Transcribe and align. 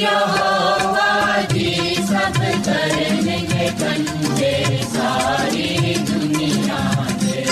यहोवा 0.00 1.08
जी 1.52 1.70
सब 2.10 2.38
करनगे 2.66 3.68
कंधे 3.80 4.52
सारी 4.94 5.94
दुनिया 6.10 6.80
दे 7.22 7.42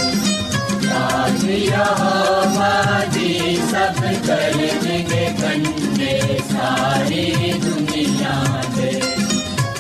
याद 0.87 1.45
यहोवा 1.51 2.73
जी 3.17 3.57
सब 3.73 4.01
करनगे 4.29 5.25
कंधे 5.43 6.15
सारी 6.53 7.25
दुनिया 7.67 8.35
दे 8.77 8.93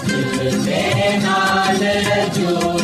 दिल 0.07 0.63
दे 0.67 0.83
नाल 1.27 1.83
जूना 2.39 2.78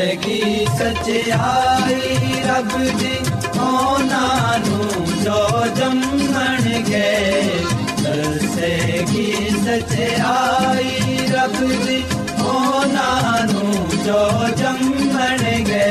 ਦੱਸੇਗੀ 0.00 0.66
ਸਚਾਈ 0.68 2.42
ਰੱਬ 2.44 2.76
ਦੀ 2.98 3.16
ਉਹਨਾਂ 3.56 4.58
ਨੂੰ 4.58 5.06
ਜੋ 5.24 5.66
ਜੰਮਣਗੇ 5.76 7.10
ਦੱਸੇਗੀ 8.02 9.26
ਸਚਾਈ 9.58 11.26
ਰੱਬ 11.32 11.58
ਦੀ 11.84 12.02
ਉਹਨਾਂ 12.42 13.42
ਨੂੰ 13.46 13.88
ਜੋ 14.06 14.22
ਜੰਮਣਗੇ 14.56 15.89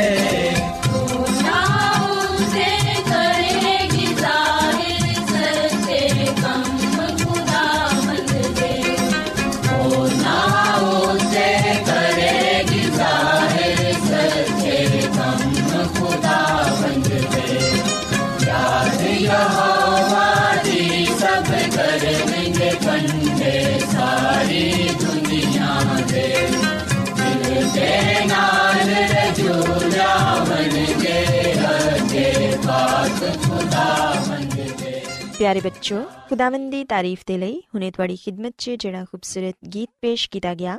ਪਿਆਰੇ 35.40 35.60
ਬੱਚੋ 35.62 36.02
ਖੁਦਾਵੰਦ 36.30 36.72
ਦੀ 36.72 36.84
ਤਾਰੀਫ 36.84 37.20
ਦੇ 37.28 37.38
ਲਈ 37.38 37.60
ਹੁਣੇ 37.76 37.90
ਤੁਹਾਡੀ 37.92 38.16
ਖਿਦਮਤ 38.16 38.54
'ਚ 38.58 38.72
ਜਿਹੜਾ 38.72 39.04
ਖੂਬਸੂਰਤ 39.06 39.56
ਗੀਤ 39.74 39.90
ਪੇਸ਼ 40.02 40.28
ਕੀਤਾ 40.30 40.54
ਗਿਆ 40.56 40.78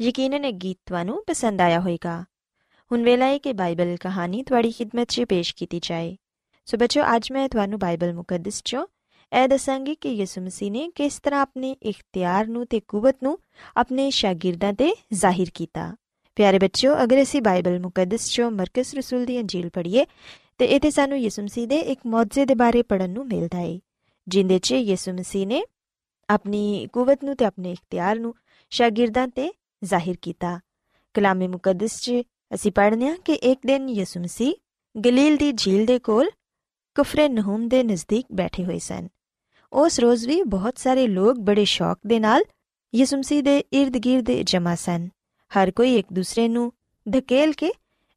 ਯਕੀਨਨ 0.00 0.44
ਇਹ 0.44 0.52
ਗੀਤ 0.52 0.76
ਤੁਹਾਨੂੰ 0.86 1.22
ਪਸੰਦ 1.26 1.60
ਆਇਆ 1.60 1.78
ਹੋਵੇਗਾ 1.80 2.16
ਹੁਣ 2.90 3.02
ਵੇਲਾ 3.02 3.26
ਹੈ 3.26 3.36
ਕਿ 3.38 3.52
ਬਾਈਬਲ 3.52 3.96
ਕਹਾਣੀ 4.00 4.42
ਤੁਹਾਡੀ 4.42 4.70
ਖਿਦਮਤ 4.70 5.08
'ਚ 5.08 5.24
ਪੇਸ਼ 5.24 5.54
ਕੀਤੀ 5.54 5.80
ਜਾਏ 5.82 6.16
ਸੋ 6.68 6.78
ਬੱਚੋ 6.78 7.02
ਅੱਜ 7.16 7.30
ਮੈਂ 7.32 7.48
ਤੁਹਾਨੂੰ 7.48 7.78
ਬਾਈਬਲ 7.78 8.12
ਮੁਕੱਦਸ 8.14 8.60
'ਚੋਂ 8.60 8.84
ਇਹ 9.32 9.48
ਦੱਸਾਂਗੀ 9.48 9.94
ਕਿ 9.94 10.08
ਯਿਸੂ 10.10 10.40
ਮਸੀਹ 10.40 10.70
ਨੇ 10.70 10.88
ਕਿਸ 10.94 11.20
ਤਰ੍ਹਾਂ 11.20 11.42
ਆਪਣੇ 11.42 11.74
ਇਖਤਿਆਰ 11.82 12.46
ਨੂੰ 12.46 12.66
ਤੇ 12.66 12.80
ਕੂਵਤ 12.88 13.22
ਨੂੰ 13.22 13.38
ਆਪਣੇ 13.76 14.10
ਸ਼ਾਗਿਰਦਾਂ 14.12 14.72
ਤੇ 14.72 14.92
ਜ਼ਾਹਿਰ 15.14 15.50
ਕੀਤਾ 15.54 15.90
ਪਿਆਰੇ 16.36 16.58
ਬੱਚਿਓ 16.58 16.96
ਅਗਰ 17.02 17.22
ਅਸੀਂ 17.22 17.42
ਬਾਈਬਲ 17.42 17.78
ਮੁਕੱਦਸ 17.78 18.28
'ਚੋਂ 18.28 18.50
ਮਰਕਸ 18.50 18.94
ਰਸੂਲ 18.94 19.24
ਦੀ 19.24 19.38
ਅੰਜੀਲ 19.40 19.70
ਪੜ੍ਹੀਏ 19.70 20.04
ਤੇ 20.58 20.66
ਇਥੇ 20.66 20.90
ਸਾਨੂੰ 20.90 21.18
ਯਿਸੂ 21.18 21.42
ਮਸੀਹ 21.42 21.66
ਦੇ 21.68 21.78
ਇੱਕ 21.92 22.00
ਮੌਜਜ਼ੇ 22.06 22.44
ਦੇ 22.46 22.54
ਬਾਰੇ 22.54 22.82
ਪੜਨ 22.82 23.10
ਨੂੰ 23.10 23.26
ਮਿਲਦਾ 23.26 23.58
ਹੈ 23.58 23.78
ਜਿੰਦੇ 24.28 24.58
'ਚ 24.58 24.72
ਯਿਸੂ 24.72 25.12
ਮਸੀਹ 25.12 25.46
ਨੇ 25.46 25.64
ਆਪਣੀ 26.30 26.88
ਕੂਵਤ 26.92 27.24
ਨੂੰ 27.24 27.36
ਤੇ 27.36 27.44
ਆਪਣੇ 27.44 27.72
ਇਖਤਿਆਰ 27.72 28.18
ਨੂੰ 28.18 28.34
ਸ਼ਾਗਿਰਦਾਂ 28.70 29.28
ਤੇ 29.28 29.52
ਜ਼ਾਹਿਰ 29.84 30.16
ਕੀਤਾ। 30.22 30.60
ਕਲਾਮੇ 31.14 31.48
ਮੁਕੱਦਸ 31.48 32.00
'ਚ 32.00 32.12
ਅਸੀਂ 32.54 32.72
ਪੜ੍ਹਨੇ 32.72 33.08
ਆ 33.08 33.16
ਕਿ 33.24 33.32
ਇੱਕ 33.32 33.60
ਦਿਨ 33.66 33.88
ਯਿਸੂ 33.88 34.20
ਮਸੀਹ 34.20 34.54
ਗਲੀਲ 35.04 35.36
ਦੀ 35.36 35.52
ਝੀਲ 35.52 35.86
ਦੇ 35.86 35.98
ਕੋਲ 35.98 36.30
ਕੁਫਰੇ 36.94 37.28
ਨਹੂਮ 37.28 37.68
ਦੇ 37.68 37.82
ਨਜ਼ਦੀਕ 37.82 38.26
ਬੈਠੇ 38.32 38.64
ਹੋਏ 38.64 38.78
ਸਨ। 38.78 39.08
ਉਸ 39.72 40.00
ਰੋਜ਼ 40.00 40.26
ਵੀ 40.26 40.42
ਬਹੁਤ 40.42 40.78
ਸਾਰੇ 40.78 41.06
ਲੋਕ 41.06 41.38
ਬੜੇ 41.38 41.64
ਸ਼ੌਕ 41.64 41.98
ਦੇ 42.06 42.18
ਨਾਲ 42.18 42.42
ਯਿਸੂ 42.94 43.16
ਮਸੀਹ 43.16 43.42
ਦੇ 43.42 43.64
ird-gird 43.82 44.42
ਜਮ੍ਹਾਂ 44.44 44.76
ਸਨ। 44.76 45.08
ਹਰ 45.50 45.70
ਕੋਈ 45.70 45.96
ਇੱਕ 45.96 46.06
ਦੂਸਰੇ 46.12 46.48
ਨੂੰ 46.48 46.72
ਧਕੇਲ 47.10 47.52
ਕੇ 47.52 47.72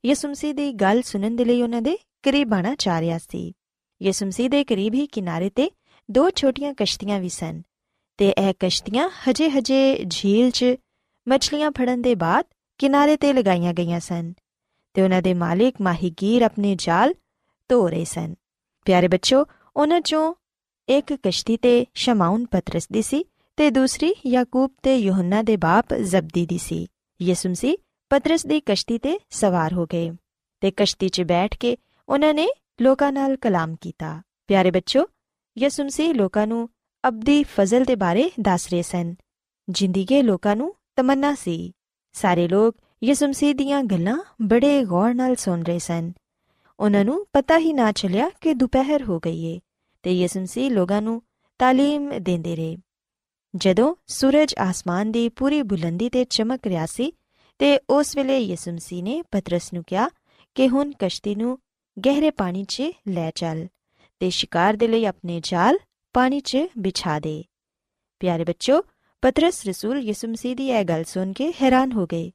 ਯਿਸੂ 0.05 0.27
ਮਸੀਹ 0.27 0.53
ਦੀ 0.53 0.73
ਗੱਲ 0.73 1.01
ਸੁਣਨ 1.01 1.35
ਦੇ 1.35 1.45
ਲਈ 1.45 1.61
ਉਹਨਾਂ 1.61 1.81
ਦੇ 1.81 1.97
ਕਰੀਬ 2.23 2.53
ਆਣਾ 2.53 2.75
ਚਾਹ 2.75 3.01
ਰਿਹਾ 3.01 3.17
ਸੀ। 3.17 3.53
ਯਿਸੂ 4.01 4.25
ਮਸੀਹ 4.25 4.49
ਦੇ 4.49 4.63
ਕਰੀਬ 4.63 4.93
ਹੀ 4.93 5.07
ਕਿਨਾਰੇ 5.07 5.49
ਤੇ 5.49 5.71
ਦੋ 6.11 6.29
ਛੋਟੀਆਂ 6.29 6.73
ਕਸ਼ਤੀਆਂ 6.73 7.19
ਵੀ 7.19 7.29
ਸਨ। 7.29 7.61
ਤੇ 8.17 8.29
ਇਹ 8.29 8.53
ਕਸ਼ਤੀਆਂ 8.59 9.09
ਹਜੇ 9.09 9.49
ਹਜੇ 9.49 10.05
ਝੀਲ 10.09 10.51
'ਚ 10.51 10.65
ਮੱਛਲੀਆਂ 11.27 11.71
ਫੜਨ 11.71 12.01
ਦੇ 12.01 12.15
ਬਾਅਦ 12.15 12.45
ਕਿਨਾਰੇ 12.77 13.17
ਤੇ 13.17 13.33
ਲਗਾਈਆਂ 13.33 13.73
ਗਈਆਂ 13.73 13.99
ਸਨ। 13.99 14.33
ਤੇ 14.93 15.01
ਉਹਨਾਂ 15.01 15.21
ਦੇ 15.21 15.33
ਮਾਲਿਕ 15.33 15.75
ਮਾਹੀਗੀਰ 15.81 16.41
ਆਪਣੇ 16.41 16.75
ਜਾਲ 16.79 17.13
ਧੋ 17.69 17.89
ਰਹੇ 17.89 18.05
ਸਨ। 18.05 18.35
ਪਿਆਰੇ 18.85 19.07
ਬੱਚੋ, 19.07 19.45
ਉਹਨਾਂ 19.75 20.01
ਚੋਂ 20.01 20.33
ਇੱਕ 20.89 21.17
ਕਸ਼ਤੀ 21.23 21.57
ਤੇ 21.57 21.85
ਸ਼ਮਾਉਨ 21.93 22.45
ਪਤਰਸ 22.45 22.87
ਦੀ 22.91 23.01
ਸੀ 23.01 23.25
ਤੇ 23.57 23.69
ਦੂਸਰੀ 23.69 24.15
ਯਾਕੂਬ 24.25 24.71
ਤੇ 24.83 24.97
ਯੋਹੰਨਾ 24.97 25.41
ਦੇ 25.41 25.57
ਬਾਪ 25.57 25.93
ਜ਼ਬਦੀ 25.93 26.45
ਦੀ 26.45 26.57
ਸੀ। 26.57 26.87
ਯਿਸੂ 27.21 27.49
ਮਸੀਹ 27.49 27.77
ਪਤਰਸ 28.09 28.45
ਦੀ 28.45 28.59
ਕਸ਼ਤੀ 28.59 28.97
ਤੇ 28.97 29.19
ਸਵਾਰ 29.29 29.73
ਹੋ 29.73 29.85
ਗਏ। 29.85 30.11
ਤੇ 30.61 30.71
ਕਸ਼ਤੀ 30.71 31.09
'ਚ 31.09 31.21
ਬੈਠ 31.21 31.57
ਕੇ 31.57 31.77
ਉਹਨਾਂ 32.09 32.33
ਨੇ 32.33 32.47
ਲੋਕਾਂ 32.81 33.11
ਨਾਲ 33.11 33.37
ਕਲਾਮ 33.37 33.75
ਕੀਤਾ। 33.81 34.21
ਪਿਆਰੇ 34.47 34.71
ਬੱਚੋ 34.71 35.05
ਯਿਸੂ 35.57 35.83
ਮਸੀਹ 35.83 36.13
ਲੋਕਾਂ 36.13 36.47
ਨੂੰ 36.47 36.69
ਅਬਦੀ 37.07 37.43
ਫਜ਼ਲ 37.43 37.83
ਦੇ 37.83 37.95
ਬਾਰੇ 37.95 38.31
ਦੱਸ 38.39 38.69
ਰਹੇ 38.69 38.81
ਸਨ। 38.81 39.15
ਜ਼ਿੰਦਗੀ 39.69 40.21
ਲੋਕਾਂ 40.21 40.55
ਨੂੰ 40.55 40.75
ਤਮੰਨਾ 40.95 41.35
ਸੀ। 41.35 41.71
ਸਾਰੇ 42.13 42.47
ਲੋਕ 42.47 42.77
ਯਿਸੂ 43.03 43.27
ਮਸੀਹ 43.27 43.55
ਦੀਆਂ 43.55 43.83
ਗੱਲਾਂ 43.83 44.23
ਬੜੇ 44.41 44.83
ਗੌਰ 44.83 45.13
ਨਾਲ 45.13 45.35
ਸੁਣ 45.35 45.63
ਰਹੇ 45.63 45.79
ਸਨ। 45.79 46.11
ਉਹਨਾਂ 46.79 47.05
ਨੂੰ 47.05 47.27
ਪਤਾ 47.33 47.57
ਹੀ 47.57 47.73
ਨਾ 47.73 47.91
ਚੱਲਿਆ 47.91 48.29
ਕਿ 48.41 48.53
ਦੁਪਹਿਰ 48.53 49.03
ਹੋ 49.03 49.19
ਗਈ 49.19 49.43
ਏ 49.43 49.59
ਤੇ 50.03 50.11
ਯਿਸੂ 50.11 50.41
ਮਸੀਹ 50.41 50.71
ਲੋਕਾਂ 50.71 51.01
ਨੂੰ 51.01 51.21
ਤਾਲੀਮ 51.59 52.11
ਦਿੰਦੇ 52.19 52.55
ਰਹੇ। 52.55 52.77
ਜਦੋਂ 53.55 53.95
ਸੂਰਜ 54.07 54.55
ਆਸਮਾਨ 54.59 55.11
ਦੀ 55.11 55.29
ਪੂਰੀ 55.29 55.61
ਬੁਲੰਦੀ 55.61 56.09
ਤੇ 56.09 56.25
ਚਮਕ 56.25 56.67
ਰਿਹਾ 56.67 56.85
ਸੀ 56.85 57.13
ਤੇ 57.59 57.79
ਉਸ 57.89 58.17
ਵੇਲੇ 58.17 58.39
ਯਿਸੂ 58.39 58.71
ਮਸੀਹ 58.71 59.03
ਨੇ 59.03 59.21
ਪਤਰਸ 59.21 59.73
ਨੂੰ 59.73 59.83
ਕਿਹਾ 59.87 60.09
ਕਿ 60.55 60.69
ਹੁਣ 60.69 60.91
ਕਸ਼ਤੀ 60.99 61.35
ਨੂੰ 61.35 61.59
ਗਹਿਰੇ 62.05 62.31
ਪਾਣੀ 62.31 62.63
'ਚ 62.63 62.83
ਲੈ 63.07 63.31
ਚੱਲ। 63.35 63.67
ਤੇ 64.19 64.29
ਸ਼ਿਕਾਰ 64.29 64.73
ਦੇ 64.73 64.87
ਲਈ 64.87 65.05
ਆਪਣੇ 65.05 65.39
ਜਾਲ 65.43 65.77
ਪਾਣੀ 66.15 66.39
'ਚ 66.39 66.57
ਵਿਛਾ 66.77 67.19
ਦੇ। 67.19 67.43
ਪਿਆਰੇ 68.19 68.43
ਬੱਚੋ, 68.43 68.81
ਪਤਰਸ 69.23 69.65
ਰਸੂਲ 69.65 69.99
ਯਿਸੂ 69.99 70.27
ਮਸੀਹ 70.27 70.55
ਦੀ 70.55 70.69
ਇਹ 70.69 70.83
ਗੱਲ 70.85 71.03
ਸੁਣ 71.03 71.33
ਕੇ 71.33 71.51
ਹੈਰਾਨ 71.61 71.91
ਹੋ 71.91 72.05
ਗਏ 72.05 72.31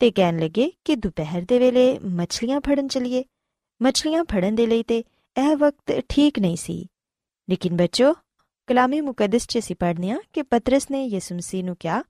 ਤੇ 0.00 0.10
ਕਹਿਣ 0.10 0.38
ਲੱਗੇ 0.38 0.70
ਕਿ 0.84 0.96
ਦੁਪਹਿਰ 0.96 1.44
ਦੇ 1.48 1.58
ਵੇਲੇ 1.58 1.98
ਮੱਛਲੀਆਂ 1.98 2.60
ਫੜਨ 2.60 2.88
ਚਲੀਏ। 2.88 3.24
ਮੱਛਲੀਆਂ 3.80 4.24
ਫੜਨ 4.24 4.54
ਦੇ 4.54 4.66
ਲਈ 4.66 4.82
ਤੇ 4.82 4.98
ਇਹ 5.36 5.56
ਵਕਤ 5.56 6.02
ਠੀਕ 6.08 6.38
ਨਹੀਂ 6.38 6.56
ਸੀ। 6.56 6.86
ਲੇਕਿਨ 7.48 7.76
ਬੱਚੋ, 7.76 8.12
ਕਲਾਮੀ 8.66 9.00
ਮੁਕੱਦਸ 9.00 9.46
'ਚ 9.46 9.58
ਅਸੀਂ 9.58 9.76
ਪੜ੍ਹਨੇ 9.76 10.10
ਆ 10.10 10.18
ਕਿ 10.32 10.42
ਪਤਰਸ 10.42 10.90
ਨੇ 10.90 11.04
ਯਿਸੂ 11.06 11.34
ਮਸੀਹ 11.34 11.64
ਨੂੰ 11.64 11.76
ਕਿਹਾ 11.80 12.02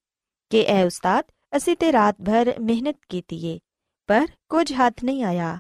ਕਿ 0.51 0.61
ਇਹ 0.61 0.85
ਉਸਤਾਦ 0.85 1.25
ਅਸੀਂ 1.57 1.77
ਤੇ 1.77 1.93
ਰਾਤ 1.93 2.17
ਭਰ 2.27 2.55
ਮਿਹਨਤ 2.61 2.99
ਕੀਤੀ 3.09 3.47
ਏ, 3.47 3.59
ਪਰ 4.07 4.27
ਕੁਝ 4.49 4.73
ਹੱਥ 4.73 5.05
ਨਹੀਂ 5.05 5.25
ਆਇਆ। 5.25 5.59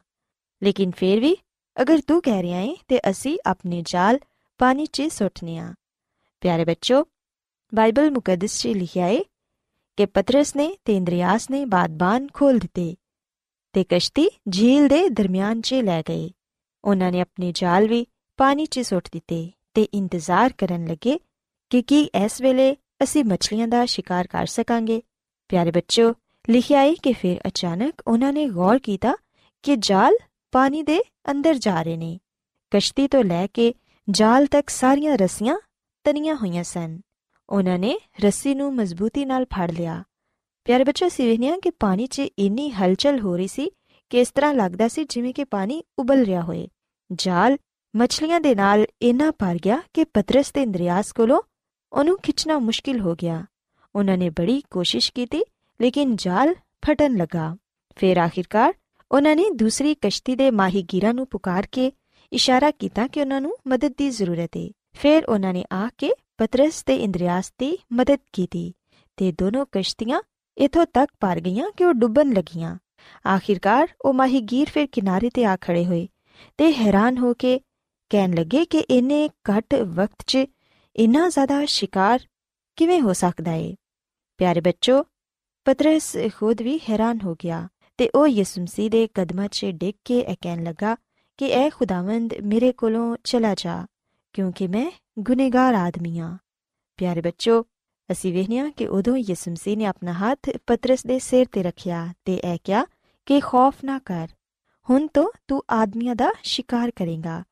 ਲੇਕਿਨ 0.63 0.91
ਫਿਰ 0.97 1.21
ਵੀ 1.21 1.37
ਅਗਰ 1.83 2.01
ਤੂੰ 2.07 2.23
ਕਹਿ 2.23 2.43
ਰਿਹਾ 2.43 2.61
ਏ, 2.61 2.77
ਤੇ 2.89 3.01
ਅਸੀਂ 3.11 3.39
ਆਪਣੇ 3.47 3.83
ਜਾਲ 3.87 4.19
ਪਾਣੀ 4.59 4.87
'ਚ 4.87 5.03
ਸੁੱਟਨੇ 5.03 5.59
ਆ। 5.59 5.75
ਪਿਆਰੇ 6.41 6.65
ਬੱਚੋ 6.65 7.05
ਬਾਈਬਲ 7.75 8.11
ਮੁਕੱਦਸ 8.11 8.59
'ਚ 8.59 8.67
ਲਿਖਿਆ 8.67 9.07
ਏ 9.07 9.21
ਕਿ 9.97 10.07
ਪਤਰਸ 10.07 10.57
ਨੇ 10.57 10.77
ਤੇ 10.85 10.97
ਇੰਦਰੀਆਸ 10.97 11.51
ਨੇ 11.51 11.65
ਬਾਦਬਾਨ 11.65 12.29
ਖੋਲ 12.35 12.59
ਦਿੱਤੇ 12.59 12.95
ਤੇ 13.73 13.85
ਕਸ਼ਤੀ 13.89 14.29
ਝੀਲ 14.49 14.89
ਦੇ 14.89 15.09
ਦਰਮਿਆਨ 15.09 15.61
'ਚ 15.61 15.75
ਲੈ 15.75 16.03
ਗਏ। 16.03 16.31
ਉਹਨਾਂ 16.85 17.13
ਨੇ 17.13 17.21
ਆਪਣੇ 17.21 17.53
ਜਾਲ 17.55 17.89
ਵੀ 17.89 18.07
ਪਾਣੀ 18.37 18.67
'ਚ 18.67 18.81
ਸੁੱਟ 18.81 19.09
ਦਿੱਤੇ 19.13 19.51
ਤੇ 19.75 19.83
ਇੰਤਜ਼ਾਰ 19.83 20.53
ਕਰਨ 20.59 20.87
ਲੱਗੇ 20.87 21.19
ਕਿ 21.71 21.83
ਕੀ 21.83 22.01
ਇਸ 22.25 22.41
ਵੇਲੇ 22.41 22.77
ਅਸੀਂ 23.03 23.25
ਮੱਛਲੀਆਂ 23.25 23.69
ਦਾ 23.69 23.85
ਸ਼ਿਕਾਰ 23.85 24.27
ਕਰ 24.27 24.47
ਸਕਾਂਗੇ। 24.47 25.03
ਪਿਆਰੇ 25.49 25.71
ਬੱਚੋ 25.71 26.13
ਲਿਖਿਆ 26.51 26.81
ਹੈ 26.81 26.95
ਕਿ 26.95 27.13
ਫਿਰ 27.13 27.41
ਅਚਾਨਕ 27.47 27.95
ਉਹਨਾਂ 28.07 28.33
ਨੇ 28.33 28.49
ਗੌਰ 28.49 28.79
ਕੀਤਾ 28.79 29.15
ਕਿ 29.63 29.77
ਜਾਲ 29.77 30.17
ਪਾਣੀ 30.55 30.83
ਦੇ 30.83 31.01
ਅੰਦਰ 31.31 31.55
ਜਾ 31.55 31.83
ਰਹੇ 31.83 31.97
ਨੇ। 31.97 32.19
ਕਸ਼ਤੀ 32.71 33.09
ਤੋਂ 33.09 33.25
ਲੈ 33.25 33.47
ਕੇ 33.47 33.75
ਜਾਲ 34.11 34.47
ਤੱਕ 34.47 34.71
ਸਾਰੀਆਂ 34.71 35.19
ਰੱਸੀਆਂ 35.19 35.59
ਤਨੀਆਂ 36.05 36.35
ਹੋਈਆਂ 36.35 36.65
ਸਨ। 36.65 37.01
ਉਹਨਾਂ 37.49 37.79
ਨੇ 37.79 37.99
ਰੱਸੀ 38.21 38.55
ਨੂੰ 38.55 38.75
ਮਜ਼ਬੂਤੀ 38.75 39.25
ਨਾਲ 39.25 39.45
ਫੜ 39.45 39.71
ਲਿਆ। 39.71 40.05
ਪਿਆਰੇ 40.65 40.85
ਬੱਚੋ 40.85 41.09
ਸਿਵਹਨੀਆਂ 41.09 41.59
ਕਿ 41.59 41.71
ਪਾਣੀ 41.71 42.07
'ਚ 42.07 42.23
ਇੰਨੀ 42.39 42.71
ਹਲਚਲ 42.71 43.21
ਹੋ 43.21 43.37
ਰਹੀ 43.37 43.49
ਸੀ 43.49 43.71
ਕਿ 44.11 44.21
ਇਸ 44.21 44.31
ਤਰ੍ਹਾਂ 44.31 44.55
ਲੱਗਦਾ 44.55 44.89
ਸੀ 44.89 45.05
ਜਿਵੇਂ 45.05 45.35
ਕਿ 45.35 45.45
ਪਾਣੀ 45.45 45.83
ਉਬਲ 45.99 46.23
ਰਿਹਾ 46.25 46.41
ਹੋਏ 46.41 46.69
ਜਾਲ 47.13 47.57
ਮੱਛਲੀਆਂ 47.97 48.41
ਦੇ 48.41 48.55
ਨਾਲ 48.55 48.87
ਇੰਨਾ 49.03 49.31
ਭਰ 49.31 49.59
ਗਿਆ 49.65 49.83
ਕਿ 49.95 50.05
ਪਤਰਸ 50.05 50.51
ਤੇ 50.51 50.63
ਇੰਦਰੀਆਸ 50.63 51.13
ਕੋਲੋਂ 51.13 51.43
ਉਹਨੂੰ 51.93 52.19
ਖਿੱਚਣਾ 52.19 52.59
ਮੁਸ਼ਕਿਲ 52.59 53.01
ਹੋ 53.01 53.15
ਗਿਆ। 53.15 53.45
ਉਹਨਾਂ 53.95 54.19
ਨੇ 54.19 54.31
ਬੜੀ 54.31 54.63
ਕੋਸ਼ਿਸ਼ 54.71 55.13
ਕੀਤੀ, 55.13 55.43
ਲੇਕਿਨ 55.81 56.17
ਜਾਲ 56.17 56.55
ਫਟਣ 56.87 57.17
ਲੱਗਾ। 57.17 57.57
ਫਿਰ 57.97 58.17
ਆਖਿਰਕਾਰ 58.17 58.75
ਉਹਨਾਂ 59.13 59.37
ਨੇ 59.37 59.51
ਦੂਸਰੀ 59.51 59.95
ਕਸ਼ਤੀ 59.95 60.37
ਦੇ 60.37 60.51
ਮਾਹੀਗੀਰਾਂ 60.51 61.15
ਨੂੰ 61.15 61.27
ਪੁਕਾਰ 61.27 61.67
ਕੇ 61.73 61.93
ਇਸ਼ਾਰਾ 62.33 62.71
ਕੀਤਾ 62.71 63.07
ਕਿ 63.07 63.21
ਉਹਨਾਂ 63.21 63.41
ਨੂੰ 63.41 63.57
ਮਦਦ 63.67 63.93
ਦੀ 63.97 64.11
ਜ਼ਰੂਰਤ 64.11 64.51
ਹੈ 64.57 64.69
ਫਿਰ 64.93 65.25
ਉਹਨਾਂ 65.25 65.53
ਨੇ 65.53 65.65
ਆ 65.73 65.89
ਕੇ 65.99 66.11
ਪਤਰਸ 66.39 66.83
ਤੇ 66.83 66.97
ਇੰਦਰੀਆਸ 66.97 67.51
ਦੀ 67.51 67.79
ਮਦਦ 67.93 68.19
ਕੀਤੀ 68.33 68.75
ਤੇ 69.17 69.33
ਦੋਨੋਂ 69.33 69.67
ਕਸ਼ਤੀਆਂ 69.73 70.23
ਇਥੋਂ 70.59 70.87
ਤੱਕ 70.87 71.13
ਪਾਰ 71.21 71.41
ਗਈਆਂ 71.41 71.71
ਕਿ 71.77 71.85
ਉਹ 71.85 71.95
ਡੁੱਬਣ 71.95 72.33
ਲੱਗੀਆਂ। 72.33 72.79
ਆਖਿਰਕਾਰ 73.29 73.89
ਉਹ 74.03 74.15
ਮਾਹੀਗੀਰ 74.15 74.69
ਫਿਰ 74.71 74.87
ਕਿਨਾਰੇ 74.87 75.31
ਤੇ 75.35 75.45
ਆ 75.45 75.57
ਖੜੇ 75.61 75.85
ਹੋਏ 75.85 76.09
ਤੇ 76.57 76.73
ਹੈਰਾਨ 76.73 77.19
ਹੋ 77.19 77.35
ਕੇ 77.35 77.61
ਕਹਿਣ 78.11 78.35
ਲੱਗੇ 78.35 78.65
ਕਿ 78.65 78.79
ਇਹਨੇ 78.79 79.29
ਘੱਟ 79.29 79.75
ਵਕਤ 79.75 80.25
'ਚ 80.27 80.39
ਇੰਨਾ 80.97 81.29
ਜ਼ਿਆਦਾ 81.29 81.65
ਸ਼ਿਕਾਰ 81.65 82.21
ਕਿਵੇਂ 82.77 83.01
ਹੋ 83.01 83.13
ਸਕਦਾ 83.13 83.53
ਏ? 83.53 83.75
ਪਿਆਰੇ 84.39 84.61
ਬੱਚੋ, 84.61 85.05
ਪਤਰਸ 85.65 86.17
ਖੁਦ 86.37 86.63
ਵੀ 86.63 86.81
ਹੈਰਾਨ 86.91 87.19
ਹੋ 87.25 87.35
ਗਿਆ। 87.35 87.69
ਤੇ 87.97 88.09
ਉਹ 88.15 88.27
ਯਿਸੂ 88.27 88.63
ਮਸੀਹ 88.63 88.91
ਦੇ 88.91 89.07
ਕਦਮਾਂ 89.15 89.49
'ਚ 89.49 89.65
ਡਿੱਗ 89.65 89.95
ਕੇ 90.05 90.19
ਇਹ 90.21 90.37
ਕਹਿਣ 90.41 90.63
ਲੱਗਾ 90.63 90.97
ਕਿ 91.39 91.51
ਐ 91.53 91.69
ਖੁਦਾਵੰਦ 91.71 92.35
ਮੇਰੇ 92.45 92.73
ਕੋਲੋਂ 92.73 93.17
ਚਲਾ 93.25 93.55
ਜਾ, 93.55 93.87
ਕਿਉਂਕਿ 94.33 94.67
ਮੈਂ 94.67 94.91
ਗੁਨੇਗਾਰ 95.19 95.75
ਆਦਮੀ 95.75 96.19
ਆ 96.19 96.37
ਪਿਆਰੇ 96.99 97.21
ਬੱਚੋ, 97.21 97.63
ਅਸੀਂ 98.09 98.33
ਵੇਖਿਆ 98.33 98.69
ਕਿ 98.71 98.87
ਉਦੋਂ 98.89 99.17
ਯਿਸੂ 99.17 99.51
ਮਸੀਹ 99.51 99.77
ਨੇ 99.77 99.85
ਆਪਣਾ 99.85 100.13
ਹੱਥ 100.13 100.51
ਪਤਰਸ 100.67 101.07
ਦੇ 101.07 101.19
ਸਿਰ 101.19 101.47
ਤੇ 101.53 101.63
ਰੱਖਿਆ 101.63 102.07
ਤੇ 102.25 102.35
ਇਹ 102.35 102.59
ਕਿਹਾ 102.65 102.85
ਕਿ 103.27 103.41
ਖੌਫ 103.41 103.85
ਨਾ 103.85 103.99
ਕਰ, 103.99 104.29
ਹੁਣ 104.91 105.07
ਤੋਂ 105.07 105.31
ਤੂੰ 105.49 105.63
ਆਦਮੀਆਂ 105.71 106.15
ਦਾ 106.17 106.33
ਸ਼ਿਕਾਰ 106.43 106.91
ਕਰੇਗਾ। 106.91 107.43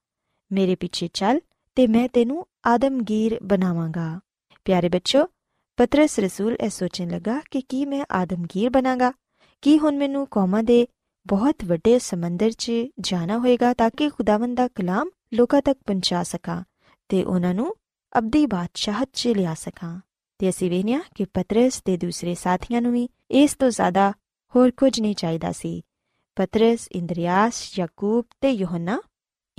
ਮੇਰੇ 0.51 0.75
ਪਿੱਛੇ 0.75 1.09
ਚੱਲ 1.15 1.41
ਤੇ 1.77 1.87
ਮੈਂ 1.87 2.09
ਤੈਨੂੰ 2.09 2.45
ਆਦਮਗੀਰ 2.67 3.39
ਬਣਾਵਾਂਗਾ। 3.43 4.21
ਪਿਆਰੇ 4.65 4.89
ਬੱਚੋ, 4.89 5.27
ਪਤਰਸ 5.79 6.19
ਰਸੂਲ 6.19 6.57
ਇਹ 6.61 6.71
ਸੋਚਣ 6.71 7.11
ਲੱਗਾ 7.11 7.41
ਕਿ 7.51 7.61
ਕੀ 7.61 7.85
ਮੈਂ 7.85 8.05
ਆਦਮਗੀਰ 8.13 8.71
ਬਣਾਂਗਾ? 8.71 9.13
ਕੀ 9.63 9.79
ਹੁਣ 9.79 9.97
ਮੈਨੂੰ 9.97 10.27
ਕੌਮਾਂ 10.31 10.63
ਦੇ 10.63 10.87
ਬਹੁਤ 11.27 11.65
ਵੱਡੇ 11.65 11.99
ਸਮੁੰਦਰ 11.99 12.51
'ਚ 12.51 12.73
ਜਾਣਾ 13.01 13.39
ਹੋਏਗਾ 13.39 13.75
ਤਾਂ 13.75 13.91
ਕਿ 13.97 14.09
ਖੁਦਾਵੰਦ 14.09 14.57
ਦਾ 14.57 14.69
ਕਲਾਮ 14.69 15.11
ਲੋਕਾਂ 15.35 15.63
ਤੱਕ 15.63 15.79
ਪਹੁੰਚਾ 15.87 16.23
ਸਕਾਂ 16.23 16.65
ਤੇ 17.09 17.25
ਉਹਨਾਂ 17.25 17.55
ਨੂੰ 17.55 17.75
ਅਬਦੀ 18.19 18.47
ਬਾਦਸ਼ਾਹਤ 18.47 19.09
'ਚ 19.13 19.29
ਲਿਆ 19.29 19.55
ਸਕਾਂ। 19.55 20.01
ਤੇ 20.39 20.49
ਅਸੀਂ 20.49 20.71
ਵੇਖਿਆ 20.71 21.01
ਕਿ 21.15 21.25
ਪਤਰਸ 21.25 21.83
ਤੇ 21.85 21.97
ਦੂਸਰੇ 21.97 22.35
ਸਾਥੀਆਂ 22.35 22.83
ਨੂੰ 22.83 22.93
ਵੀ 22.93 23.09
ਇਸ 23.31 23.55
ਤੋਂ 23.55 23.71
ਜ਼ਿਆਦਾ 23.71 24.13
ਹੋਰ 24.57 24.71
ਕੁਝ 24.71 25.01
ਨਹੀਂ 25.01 25.15
ਚਾਹੀਦਾ 25.15 25.53
ਸੀ। 25.53 25.83
ਪਤਰਸ, 26.37 26.89
ਇੰਦਰੀਆਸ, 26.93 27.79
ਯਾਕੂਬ 27.79 28.25
ਤੇ 28.41 28.51
ਯੋਹੰਨਾ 28.51 29.01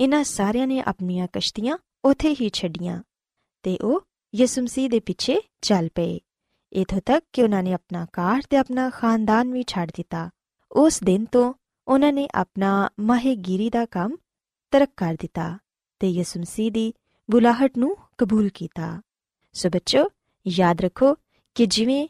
ਇਹਨਾਂ 0.00 0.24
ਸਾਰਿਆਂ 0.24 0.66
ਨੇ 0.66 0.80
ਆਪਣੀਆਂ 0.80 1.28
ਕਸ਼ਤੀਆਂ 1.32 1.78
ਉਥੇ 2.04 2.36
ਹੀ 2.40 2.50
ਛੱਡੀਆਂ 2.52 3.02
ਤੇ 3.62 3.78
ਉਹ 3.82 4.00
ਯਿਸੂ 4.34 4.62
ਮਸੀਹ 4.62 4.90
ਦੇ 4.90 5.00
ਪਿੱਛੇ 5.00 5.40
ਚੱਲ 5.62 5.88
ਪਏ। 5.94 6.20
ਇਥੋਂ 6.74 7.00
ਤੱਕ 7.06 7.24
ਕਿ 7.32 7.42
ਉਹਨਾਂ 7.42 7.62
ਨੇ 7.62 7.72
ਆਪਣਾ 7.72 8.04
ਘਰ 8.04 8.42
ਤੇ 8.50 8.56
ਆਪਣਾ 8.56 8.90
ਖਾਨਦਾਨ 8.90 9.52
ਵੀ 9.52 9.64
ਛੱਡ 9.66 9.90
ਦਿੱਤਾ। 9.96 10.30
ਉਸ 10.72 11.00
ਦਿਨ 11.02 11.24
ਤੋਂ 11.24 11.54
ਉਹਨਾਂ 11.88 12.12
ਨੇ 12.12 12.28
ਆਪਣਾ 12.34 12.88
ਮਾਹਿਗੀਰੀ 13.00 13.70
ਦਾ 13.70 13.86
ਕੰਮ 13.86 14.16
ਤਰਕ 14.70 14.90
ਕਰ 14.96 15.16
ਦਿੱਤਾ 15.20 15.58
ਤੇ 15.98 16.08
ਯਿਸੂ 16.08 16.40
ਮਸੀਹ 16.40 16.72
ਦੀ 16.72 16.92
ਬੁਲਾਹਟ 17.30 17.78
ਨੂੰ 17.78 17.96
ਕਬੂਲ 18.18 18.48
ਕੀਤਾ। 18.48 19.02
ਸੋ 19.52 19.68
ਬੱਚੋ, 19.68 20.08
ਯਾਦ 20.46 20.80
ਰੱਖੋ 20.80 21.14
ਕਿ 21.54 21.66
ਜਿਵੇਂ 21.66 22.08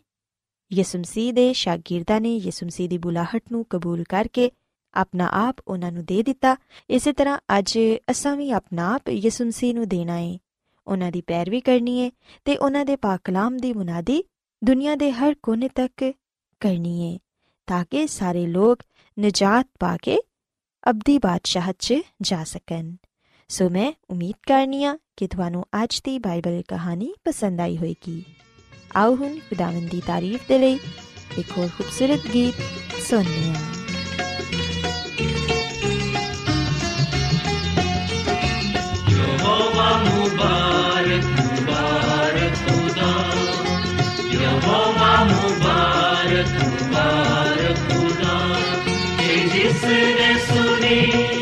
ਯਿਸੂ 0.72 0.98
ਮਸੀਹ 0.98 1.32
ਦੇ 1.32 1.52
ਸ਼ਾਗਿਰਦਾਂ 1.52 2.20
ਨੇ 2.20 2.36
ਯਿਸੂ 2.36 2.66
ਮਸੀਹ 2.66 2.88
ਦੀ 2.88 2.98
ਬੁਲਾਹਟ 2.98 3.42
ਨੂੰ 3.52 3.66
ਕਬੂਲ 3.70 4.04
ਕਰਕੇ 4.04 4.50
ਆਪਣਾ 4.94 5.28
ਆਪ 5.32 5.56
ਉਹਨਾਂ 5.68 5.92
ਨੂੰ 5.92 6.04
ਦੇ 6.04 6.22
ਦਿੱਤਾ, 6.22 6.56
ਇਸੇ 6.90 7.12
ਤਰ੍ਹਾਂ 7.12 7.38
ਅੱਜ 7.58 7.78
ਅਸਾਂ 8.10 8.36
ਵੀ 8.36 8.50
ਆਪਣਾ 8.50 8.94
ਆਪ 8.94 9.08
ਯਿਸੂ 9.08 9.44
ਮਸੀਹ 9.44 9.74
ਨੂੰ 9.74 9.88
ਦੇਣਾ 9.88 10.16
ਹੈ 10.16 10.38
ਉਹਨਾਂ 10.86 11.12
ਦੀ 11.12 11.20
ਪੈਰਵੀ 11.20 11.60
ਕਰਨੀ 11.60 12.04
ਹੈ 12.04 12.10
ਤੇ 12.44 12.56
ਉਹਨਾਂ 12.56 12.84
ਦੇ 12.84 12.96
ਪਾਕ 12.96 13.20
ਕਲਾਮ 13.24 13.56
ਦੀ 13.56 13.72
ਮੁਨਾਦੀ 13.72 14.24
ਦੁਨੀਆ 14.64 14.94
ਦੇ 14.94 15.10
ਹਰ 15.12 15.34
ਕੋਨੇ 15.42 15.68
ਤੱਕ 15.68 16.02
ਕਰਨੀ 16.60 16.92
ਹੈ 17.02 17.18
ਤਾਂ 17.68 17.84
ਕਿ 17.84 18.06
ਸਾਰੇ 18.06 18.46
ਲੋਕ 18.46 18.82
ਨਜਾਤ 19.16 19.66
ਪਾ 19.80 19.96
ਕੇ 19.96 20.18
ਅਬਦੀ 20.86 21.16
ਬਾਦਸ਼ਾਹਤ 21.18 21.76
'ਚ 21.78 21.94
ਜਾ 22.22 22.42
ਸਕਣ 22.44 22.94
ਸੋ 23.50 23.68
ਮੈਂ 23.68 23.92
ਉਮੀਦ 24.10 24.36
ਕਰਨੀਆ 24.46 24.96
ਕਿ 25.16 25.26
ਤੁਹਾਨੂੰ 25.26 25.64
ਅੱਜ 25.82 26.00
ਦੀ 26.04 26.18
ਬਾਈਬਲ 26.18 26.62
ਕਹਾਣੀ 26.68 27.12
ਪਸੰਦ 27.24 27.60
ਆਈ 27.60 27.76
ਹੋਵੇਗੀ 27.76 28.22
ਆਓ 28.96 29.14
ਹੁਣ 29.16 29.38
ਖੁਦਾਵੰਦ 29.40 29.90
ਦੀ 29.90 30.00
ਤਾਰੀਫ 30.06 30.48
ਦੇ 30.48 30.58
ਲਈ 30.58 30.78
ਇੱਕ 31.38 31.50
ਹੋਰ 31.58 31.68
ਖੂਬਸੂਰਤ 31.68 32.26
ਗੀਤ 32.34 32.62
ਸੁਣਨੇ 33.02 33.50
ਆ 33.50 33.72
ਯਹੋਵਾ 39.10 39.90
ਮੁਬਾਰਕ 40.04 40.93
कि 49.83 49.83
जिसने 49.83 51.32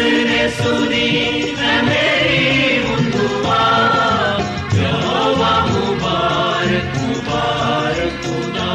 जिसने 0.00 0.38
सुनी 0.56 1.08
है 1.56 1.72
मेरी 1.86 2.78
मुंदुआ 2.84 3.64
यहोवा 4.76 5.50
मुबारक 5.66 6.94
मुबारक 7.00 8.14
खुदा 8.22 8.70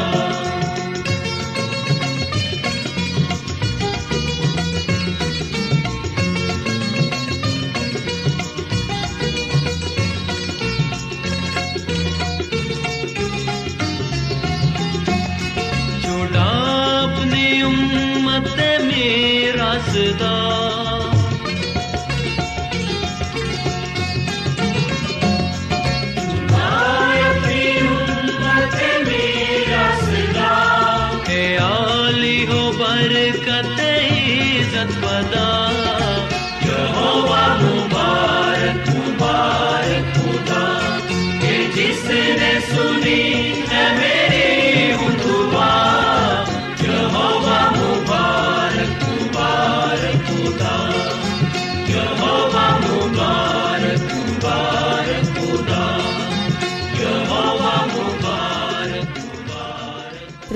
छुड़ा 16.04 16.48
अपनी 17.02 17.46
उम्मत 17.70 18.54
मेरा 18.88 19.72
सदा 19.90 20.34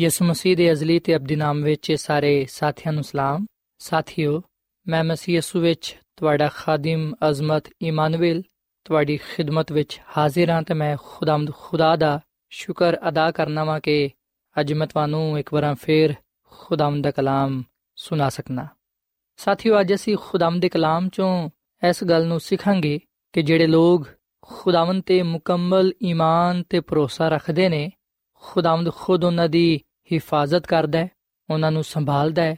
ਯਿਸੂ 0.00 0.24
ਮਸੀਹ 0.24 0.56
ਦੇ 0.56 0.72
ਅਜ਼ਲੀ 0.72 0.98
ਤੇ 0.98 1.16
ਅਬਦੀ 1.16 1.36
ਨਾਮ 1.36 1.62
ਵਿੱਚ 1.62 1.92
ਸਾਰੇ 1.92 2.46
ਸਾਥੀਆਂ 2.50 2.92
ਨੂੰ 2.92 3.04
ਸਲਾਮ। 3.04 3.46
ਸਾਥਿਓ, 3.78 4.42
ਮੈਂ 4.88 5.04
ਮਸੀਹ 5.04 5.34
ਯਿਸੂ 5.34 5.60
ਵਿੱਚ 5.60 5.98
ਤੁਹਾਡਾ 6.16 6.48
ਖਾਦਮ 6.48 7.14
ਅਜ਼ਮਤ 7.30 7.64
ਇਮਾਨੁਅਲ 7.82 8.42
ਤੁਹਾਡੀ 8.84 9.16
ਖਿਦਮਤ 9.16 9.72
ਵਿੱਚ 9.72 10.00
ਹਾਜ਼ਰ 10.18 10.50
ਹਾਂ 10.50 10.62
ਤੇ 10.62 10.74
ਮੈਂ 10.74 10.96
ਖੁਦਾਮਦ 11.02 11.52
ਖੁਦਾ 11.52 11.96
ਦਾ 11.96 12.20
ਸ਼ੁਕਰ 12.50 12.96
ਅਦਾ 13.08 13.30
ਕਰਨਾ 13.30 13.64
ਵਾਂ 13.64 13.80
ਕਿ 13.80 14.10
ਅੱਜ 14.60 14.72
ਮੈਂ 14.72 14.86
ਤੁਹਾਨੂੰ 14.86 15.38
ਇੱਕ 15.38 15.54
ਵਾਰ 15.54 15.74
ਫੇਰ 15.74 16.14
ਖੁਦਾਮਦ 16.50 17.04
ਦਾ 17.04 17.10
ਕਲਾਮ 17.10 17.62
ਸੁਣਾ 17.96 18.28
ਸਕਣਾ 18.28 18.68
ਸਾਥੀਓ, 19.36 19.80
ਅੱਜ 19.80 19.94
ਅਸੀਂ 19.94 20.16
ਖੁਦਾਮਦ 20.20 20.62
ਦੇ 20.62 20.68
ਕਲਾਮ 20.68 21.08
ਚੋਂ 21.08 21.50
ਇਸ 21.88 22.04
ਗੱਲ 22.04 22.26
ਨੂੰ 22.26 22.40
ਸਿੱਖਾਂਗੇ 22.40 23.00
ਕਿ 23.32 23.42
ਜਿਹੜੇ 23.42 23.66
ਲੋਗ 23.66 24.04
ਖੁਦਾਵੰਦ 24.42 25.02
ਤੇ 25.06 25.22
ਮੁਕੰਮਲ 25.22 25.92
ਈਮਾਨ 26.02 26.62
ਤੇ 26.62 26.80
ਭਰੋਸਾ 26.80 27.28
ਰੱਖਦੇ 27.28 27.68
ਨੇ 27.68 27.90
ਖੁਦਾਵੰਦ 28.42 28.90
ਖੁਦ 28.92 29.24
ਉਹਨਾਂ 29.24 29.48
ਦੀ 29.48 29.80
ਹਿਫਾਜ਼ਤ 30.10 30.66
ਕਰਦਾ 30.66 30.98
ਹੈ, 30.98 31.08
ਉਹਨਾਂ 31.48 31.70
ਨੂੰ 31.72 31.84
ਸੰਭਾਲਦਾ 31.84 32.42
ਹੈ 32.42 32.56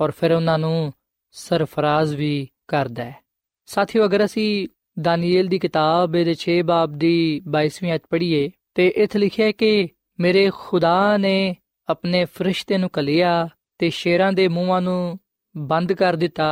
ਔਰ 0.00 0.10
ਫਿਰ 0.10 0.32
ਉਹਨਾਂ 0.32 0.58
ਨੂੰ 0.58 0.92
ਸਰਫਰਾਜ਼ 1.34 2.14
ਵੀ 2.14 2.48
ਕਰਦਾ 2.68 3.04
ਹੈ। 3.04 3.14
ਸਾਥੀਓ, 3.68 4.04
ਅਗਰ 4.04 4.24
ਅਸੀਂ 4.24 4.68
ਦਾਨੀਏਲ 4.98 5.46
ਦੀ 5.46 5.58
ਕਿਤਾਬ 5.58 6.12
ਦੇ 6.12 6.34
6 6.40 6.60
ਬਾਬ 6.64 6.92
ਦੀ 6.98 7.42
22ਵੀਂ 7.48 7.94
ਅਧ 7.94 8.00
ਪੜ੍ਹੀਏ, 8.10 8.50
ਤੇ 8.74 8.88
ਇੱਥੇ 8.96 9.18
ਲਿਖਿਆ 9.18 9.46
ਹੈ 9.46 9.52
ਕਿ 9.52 9.88
ਮੇਰੇ 10.18 10.50
ਖੁਦਾ 10.54 11.16
ਨੇ 11.16 11.36
ਆਪਣੇ 11.88 12.24
ਫਰਿਸ਼ਤੇ 12.34 12.78
ਨੂੰ 12.78 12.90
ਕਲਿਆ 12.90 13.32
ਤੇ 13.80 13.90
ਸ਼ੇਰਾਂ 13.90 14.32
ਦੇ 14.32 14.46
ਮੂੰਹਾਂ 14.48 14.80
ਨੂੰ 14.82 15.18
ਬੰਦ 15.54 15.92
ਕਰ 15.92 16.16
ਦਿੱਤਾ 16.16 16.50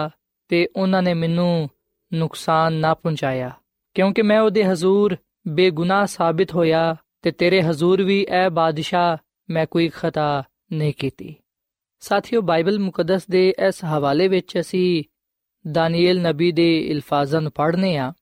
ਤੇ 0.50 0.66
ਉਹਨਾਂ 0.76 1.02
ਨੇ 1.02 1.14
ਮੈਨੂੰ 1.14 1.68
ਨੁਕਸਾਨ 2.12 2.72
ਨਾ 2.74 2.92
ਪਹੁੰਚਾਇਆ, 2.94 3.50
ਕਿਉਂਕਿ 3.96 4.22
ਮੈਂ 4.22 4.40
ਉਹਦੇ 4.40 4.64
ਹਜ਼ੂਰ 4.64 5.16
ਬੇਗੁਨਾਹ 5.48 6.06
ਸਾਬਿਤ 6.06 6.54
ਹੋਇਆ 6.54 6.94
ਤੇ 7.24 7.30
ਤੇਰੇ 7.30 7.62
ਹਜ਼ੂਰ 7.62 8.02
ਵੀ 8.02 8.26
ਐ 8.28 8.48
ਬਾਦਸ਼ਾਹ, 8.48 9.16
ਮੈਂ 9.50 9.66
ਕੋਈ 9.66 9.88
ਖਤਾ 9.88 10.42
ਨਹੀਂ 10.72 10.92
ਕੀਤੀ। 10.98 11.34
ਸਾਥੀਓ, 12.00 12.40
ਬਾਈਬਲ 12.40 12.78
ਮੁਕੱਦਸ 12.78 13.26
ਦੇ 13.30 13.54
ਇਸ 13.68 13.84
ਹਵਾਲੇ 13.84 14.28
ਵਿੱਚ 14.28 14.60
ਅਸੀਂ 14.60 15.04
ਦਾਨੀਏਲ 15.64 16.20
ਨਬੀ 16.22 16.52
ਦੇ 16.52 16.88
ਅਲਫਾਜ਼ਾਂ 16.92 17.40
ਨੂੰ 17.40 17.52
ਪੜ੍ਹਨੇ 17.52 17.96
ਆ। 17.96 18.12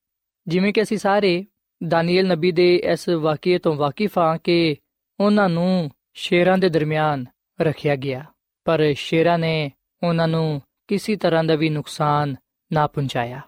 ਜਿਵੇਂ 0.47 0.73
ਕਿ 0.73 0.83
ਅਸੀਂ 0.83 0.99
ਸਾਰੇ 0.99 1.45
ਦਾਨੀਏਲ 1.89 2.27
ਨਬੀ 2.27 2.53
ਦੇ 2.53 2.77
ਇਸ 2.77 3.09
ਵਾਕਿਏ 3.09 3.59
ਤੋਂ 3.59 3.75
ਵਾਕਿਫ 3.75 4.19
ਹਾਂ 4.19 4.39
ਕਿ 4.45 4.77
ਉਹਨਾਂ 5.21 5.49
ਨੂੰ 5.49 5.91
ਸ਼ੇਰਾਂ 6.15 6.59
ਦੇ 6.59 6.69
ਦਰਮਿਆਨ 6.69 7.27
ਰੱਖਿਆ 7.61 7.97
ਗਿਆ, 7.97 8.25
ਪਰ 8.65 8.95
ਸ਼ੇਰਾਂ 8.95 9.39
ਨੇ 9.39 9.73
ਉਹਨਾਂ 10.03 10.29
ਨੂੰ 10.29 10.63
ਕਿਸੇ 10.89 11.17
ਤਰ੍ਹਾਂ 11.17 11.45
ਦਾ 11.45 11.55
ਵੀ 11.55 11.69
ਨੁਕਸਾਨ 11.69 12.37
ਨਾ 12.73 12.87
ਪਹੁੰਚਾਇਆ, 12.87 13.41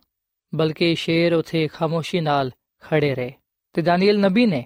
ਬਲਕਿ 0.55 0.95
ਸ਼ੇਰ 0.95 1.35
ਉਥੇ 1.35 1.69
ਖਾਮੋਸ਼ੀ 1.69 2.21
ਨਾਲ 2.21 2.51
ਖੜੇ 2.81 3.15
ਰਹੇ। 3.15 3.33
ਤੇ 3.73 3.83
ਦਾਨੀਏਲ 3.83 4.21
ਨਬੀ 4.21 4.47
ਨੇ 4.47 4.65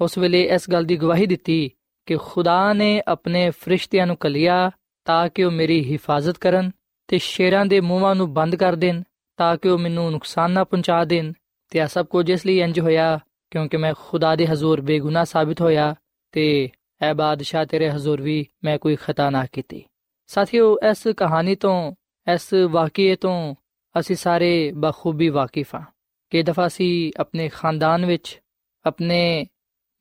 ਉਸ 0.00 0.18
ਵੇਲੇ 0.18 0.42
ਇਸ 0.42 0.70
ਗੱਲ 0.70 0.84
ਦੀ 0.84 0.96
ਗਵਾਹੀ 0.96 1.26
ਦਿੱਤੀ 1.26 1.70
ਕਿ 2.06 2.16
ਖੁਦਾ 2.16 2.72
ਨੇ 2.72 3.02
ਆਪਣੇ 3.08 3.50
ਫਰਿਸ਼ਤਿਆਂ 3.50 4.06
ਨੂੰ 4.06 4.16
ਕਲਿਆ 4.16 4.70
ਤਾਂ 5.04 5.28
ਕਿ 5.28 5.44
ਉਹ 5.44 5.50
ਮੇਰੀ 5.50 5.92
ਹਿਫਾਜ਼ਤ 5.92 6.38
ਕਰਨ 6.38 6.70
ਤੇ 7.08 7.18
ਸ਼ੇਰਾਂ 7.18 7.66
ਦੇ 7.66 7.80
ਮੂੰਹਾਂ 7.80 8.14
ਨੂੰ 8.14 8.34
ਬੰਦ 8.34 8.56
ਕਰ 8.56 8.76
ਦੇਣ 8.76 9.02
ਤਾਂ 9.36 9.56
ਕਿ 9.56 9.68
ਉਹ 9.68 9.78
ਮੈਨੂੰ 9.78 10.10
ਨੁਕਸਾਨ 10.10 10.50
ਨਾ 10.50 10.64
ਪਹੁੰਚਾ 10.64 11.04
ਦੇਣ 11.04 11.32
ਤੇ 11.70 11.78
ਇਹ 11.78 11.86
ਸਭ 11.86 12.06
ਕੁਝ 12.06 12.30
ਇਸ 12.30 12.46
ਲਈ 12.46 12.60
ਇੰਜ 12.60 12.80
ਹੋਇਆ 12.80 13.18
ਕਿਉਂਕਿ 13.50 13.76
ਮੈਂ 13.76 13.94
ਖੁਦਾ 13.98 14.36
ਦੇ 14.36 14.46
ਹਜ਼ੂਰ 14.46 14.80
ਬੇਗੁਨਾਹ 14.80 15.24
ਸਾਬਿਤ 15.24 15.60
ਹੋਇਆ 15.60 15.94
ਤੇ 16.32 16.70
ਐ 17.02 17.14
ਬਾਦਸ਼ਾਹ 17.14 17.66
ਤੇਰੇ 17.66 17.90
ਹਜ਼ੂਰ 17.90 18.22
ਵੀ 18.22 18.46
ਮੈਂ 18.64 18.78
ਕੋਈ 18.78 18.96
ਖਤਾ 18.96 19.30
ਨਾ 19.30 19.46
ਕੀਤੀ। 19.52 19.84
ਸਾਥੀਓ, 20.26 20.76
ਇਸ 20.90 21.08
ਕਹਾਣੀ 21.16 21.54
ਤੋਂ, 21.54 21.94
ਇਸ 22.32 22.54
ਵਾਕਿਏ 22.70 23.16
ਤੋਂ 23.16 23.54
ਅਸੀਂ 24.00 24.16
ਸਾਰੇ 24.16 24.72
ਬਖੂਬੀ 24.74 25.28
ਵਾਕਿਫ 25.28 25.74
ਹਾਂ। 25.74 25.84
ਕਿ 26.30 26.42
ਦਫਾ 26.42 26.66
ਅਸੀਂ 26.66 27.12
ਆਪਣੇ 27.20 27.48
ਖਾਨਦਾਨ 27.48 28.06
ਵਿੱਚ, 28.06 28.40
ਆਪਣੇ 28.86 29.46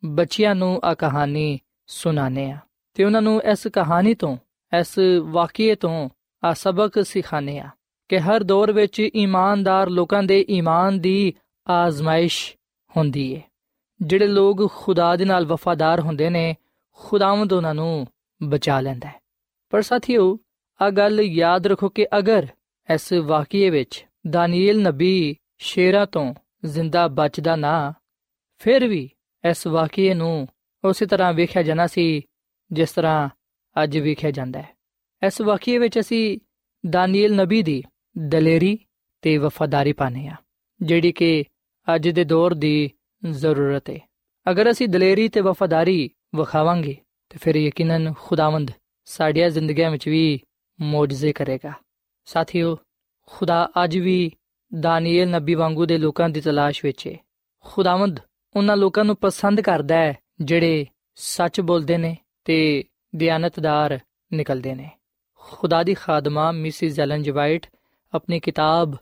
ਬੱਚਿਆਂ 0.06 0.56
ਨੂੰ 0.56 0.80
ਆ 0.84 0.94
ਕਹਾਣੀ 0.94 1.60
ਸੁਣਾਣੇ 1.88 2.52
ਆ 2.52 2.58
ਤੇ 2.94 3.04
ਉਹਨਾਂ 3.04 3.22
ਨੂੰ 3.22 3.42
ਇਸ 3.44 3.68
ਕਹਾਣੀ 3.68 4.14
ਤੋਂ, 4.14 4.38
ਇਸ 4.80 5.00
ਵਾਕਿਏ 5.24 5.76
ਤੋਂ 5.76 6.10
ਆ 6.44 6.54
ਸਬਕ 6.54 7.06
ਸਿਖਾਣੇ 7.06 7.60
ਆ 7.60 7.70
ਕਿ 8.10 8.20
ਹਰ 8.20 8.44
ਦੌਰ 8.44 8.72
ਵਿੱਚ 8.72 9.00
ਇਮਾਨਦਾਰ 9.00 9.90
ਲੋਕਾਂ 9.90 10.24
ਦੇ 10.24 10.46
ਈਮਾਨ 10.50 11.00
ਦੀ 11.00 11.34
ਆਜ਼ਮਾਇਸ਼ 11.68 12.56
ਹੁੰਦੀ 12.98 13.32
ਏ। 13.34 13.42
ਜਿਹੜੇ 14.02 14.28
ਲੋਕ 14.28 14.72
ਖੁਦਾ 14.72 15.16
ਦੇ 15.16 15.26
ਨਾਲ 15.26 15.46
ਵਫਾਦਾਰ 15.46 16.00
ਹੁੰਦੇ 16.00 16.30
ਨੇ, 16.30 16.56
ਖੁਦਾਵੰਦ 16.92 17.54
ਉਹਨਾਂ 17.54 17.76
ਨੂੰ 17.76 18.08
ਬਚਾ 18.44 18.80
ਲੈਂਦਾ 18.82 19.10
ਹੈ। 19.10 19.22
ਪਰ 19.70 19.82
ਸਾਥੀਓ 19.82 20.38
ਆ 20.82 20.90
ਗੱਲ 20.90 21.22
ਯਾਦ 21.22 21.68
ਰੱਖੋ 21.68 21.90
ਕਿ 21.90 22.08
ਅਗਰ 22.18 22.48
ਇਸ 22.94 23.14
ਵਾਕਿਏ 23.14 23.70
ਵਿੱਚ 23.70 24.06
ਦਾਨੀਏਲ 24.30 24.82
ਨਬੀ 24.82 25.36
ਸ਼ੇਰਾਂ 25.58 26.06
ਤੋਂ 26.06 26.34
ਜ਼ਿੰਦਾ 26.66 27.08
ਬਚਦਾ 27.08 27.56
ਨਾ, 27.56 27.94
ਫਿਰ 28.58 28.88
ਵੀ 28.88 29.10
ਇਸ 29.50 29.68
ਵਾਕਿਏ 29.68 30.14
ਨੂੰ 30.14 30.48
ਉਸੇ 30.84 31.06
ਤਰ੍ਹਾਂ 31.06 31.34
ਵੇਖਿਆ 31.34 31.64
ਜਾਣਾ 31.64 31.88
ਸੀ 31.88 32.22
ਜਿਸ 32.72 32.92
ਤਰ੍ਹਾਂ 32.92 33.30
ਅੱਜ 33.84 33.98
ਵੇਖਿਆ 33.98 34.32
ਜਾਂਦਾ 34.32 34.62
ਹੈ। 34.62 34.76
ਇਸ 35.28 35.42
ਵਾਕਿਏ 35.42 35.78
ਵਿੱਚ 35.78 36.00
ਅਸੀਂ 36.00 36.40
ਦਾਨੀਏਲ 36.90 37.36
ਨਬੀ 37.36 37.62
ਦੀ 37.62 37.84
ਦਲੇਰੀ 38.18 38.78
ਤੇ 39.22 39.38
ਵਫਾਦਾਰੀ 39.38 39.94
ਪਾਣੇ 39.94 40.28
ਆ 40.28 40.36
ਜਿਹੜੀ 40.82 41.12
ਕਿ 41.12 41.44
ਅੱਜ 41.96 42.10
ਦੇ 42.10 42.24
ਦੌਰ 42.24 42.54
ਦੀ 42.54 42.92
ਜ਼ਰੂਰਤ 43.30 43.90
ਹੈ। 43.90 44.00
ਅਗਰ 44.50 44.72
ਅਸੀਂ 44.72 44.88
ਦਲੇਰੀ 44.88 45.28
ਤੇ 45.30 45.42
ਵਫਾਦਾਰੀ 45.42 46.10
ਵਿਖਾਵਾਂਗੇ, 46.36 46.96
ਤੇ 47.30 47.38
ਫਿਰ 47.38 47.56
ਯਕੀਨਨ 47.56 48.14
ਖੁਦਾਵੰਦ 48.20 48.72
ਸਾਡੀਆਂ 49.06 49.50
ਜ਼ਿੰਦਗੀਆਂ 49.50 49.92
ਵਿੱਚ 49.92 50.08
ਵੀ 50.10 50.40
ਮੌਜਜ਼ੇ 50.82 51.34
ਕਰੇਗਾ। 51.34 51.74
ਸਾਥੀਓ, 52.26 52.78
ਖੁਦਾ 53.26 53.70
ਅੱਜ 53.84 53.98
ਵੀ 53.98 54.32
ਦਾਨੀਏਲ 54.80 55.30
ਨਬੀ 55.30 55.56
ਵਾਂਗੂ 55.56 55.86
ਦੇ 55.86 55.98
ਲੋਕਾਂ 55.98 56.30
ਦੀ 56.30 56.42
ਤਲਾਸ਼ 56.42 56.86
ਵਿੱਚ 56.86 57.08
ਹੈ। 57.08 57.16
ਖੁਦਾਵੰਦ 57.66 58.20
ਉਹਨਾਂ 58.56 58.78
ਲੋਕਾਂ 58.78 59.06
ਨੂੰ 59.06 59.16
ਪਸੰਦ 59.16 59.62
ਕਰਦਾ 59.62 59.96
ਹੈ, 59.96 60.18
ਜਿਹੜੇ 60.42 60.86
ਸੱਚ 61.16 61.62
ਬੋਲਦੇ 61.62 61.98
ਨੇ 61.98 62.18
ਤੇ 62.46 62.84
ਦਿਆਨਤਦਾਰ 63.16 64.00
ਨਿਕਲਦੇ 64.34 64.76
ਨੇ। 64.76 64.90
ਖੁਦਾ 65.36 65.84
ਦੀ 65.84 65.94
ਖਾਦਮਾ 65.94 66.52
ਮਿਸਿਸ 66.52 67.00
ਐਲਨ 67.00 67.24
ਜਵਾਈਟ 67.24 67.68
ਆਪਣੀ 68.14 68.40
ਕਿਤਾਬ 68.40 68.96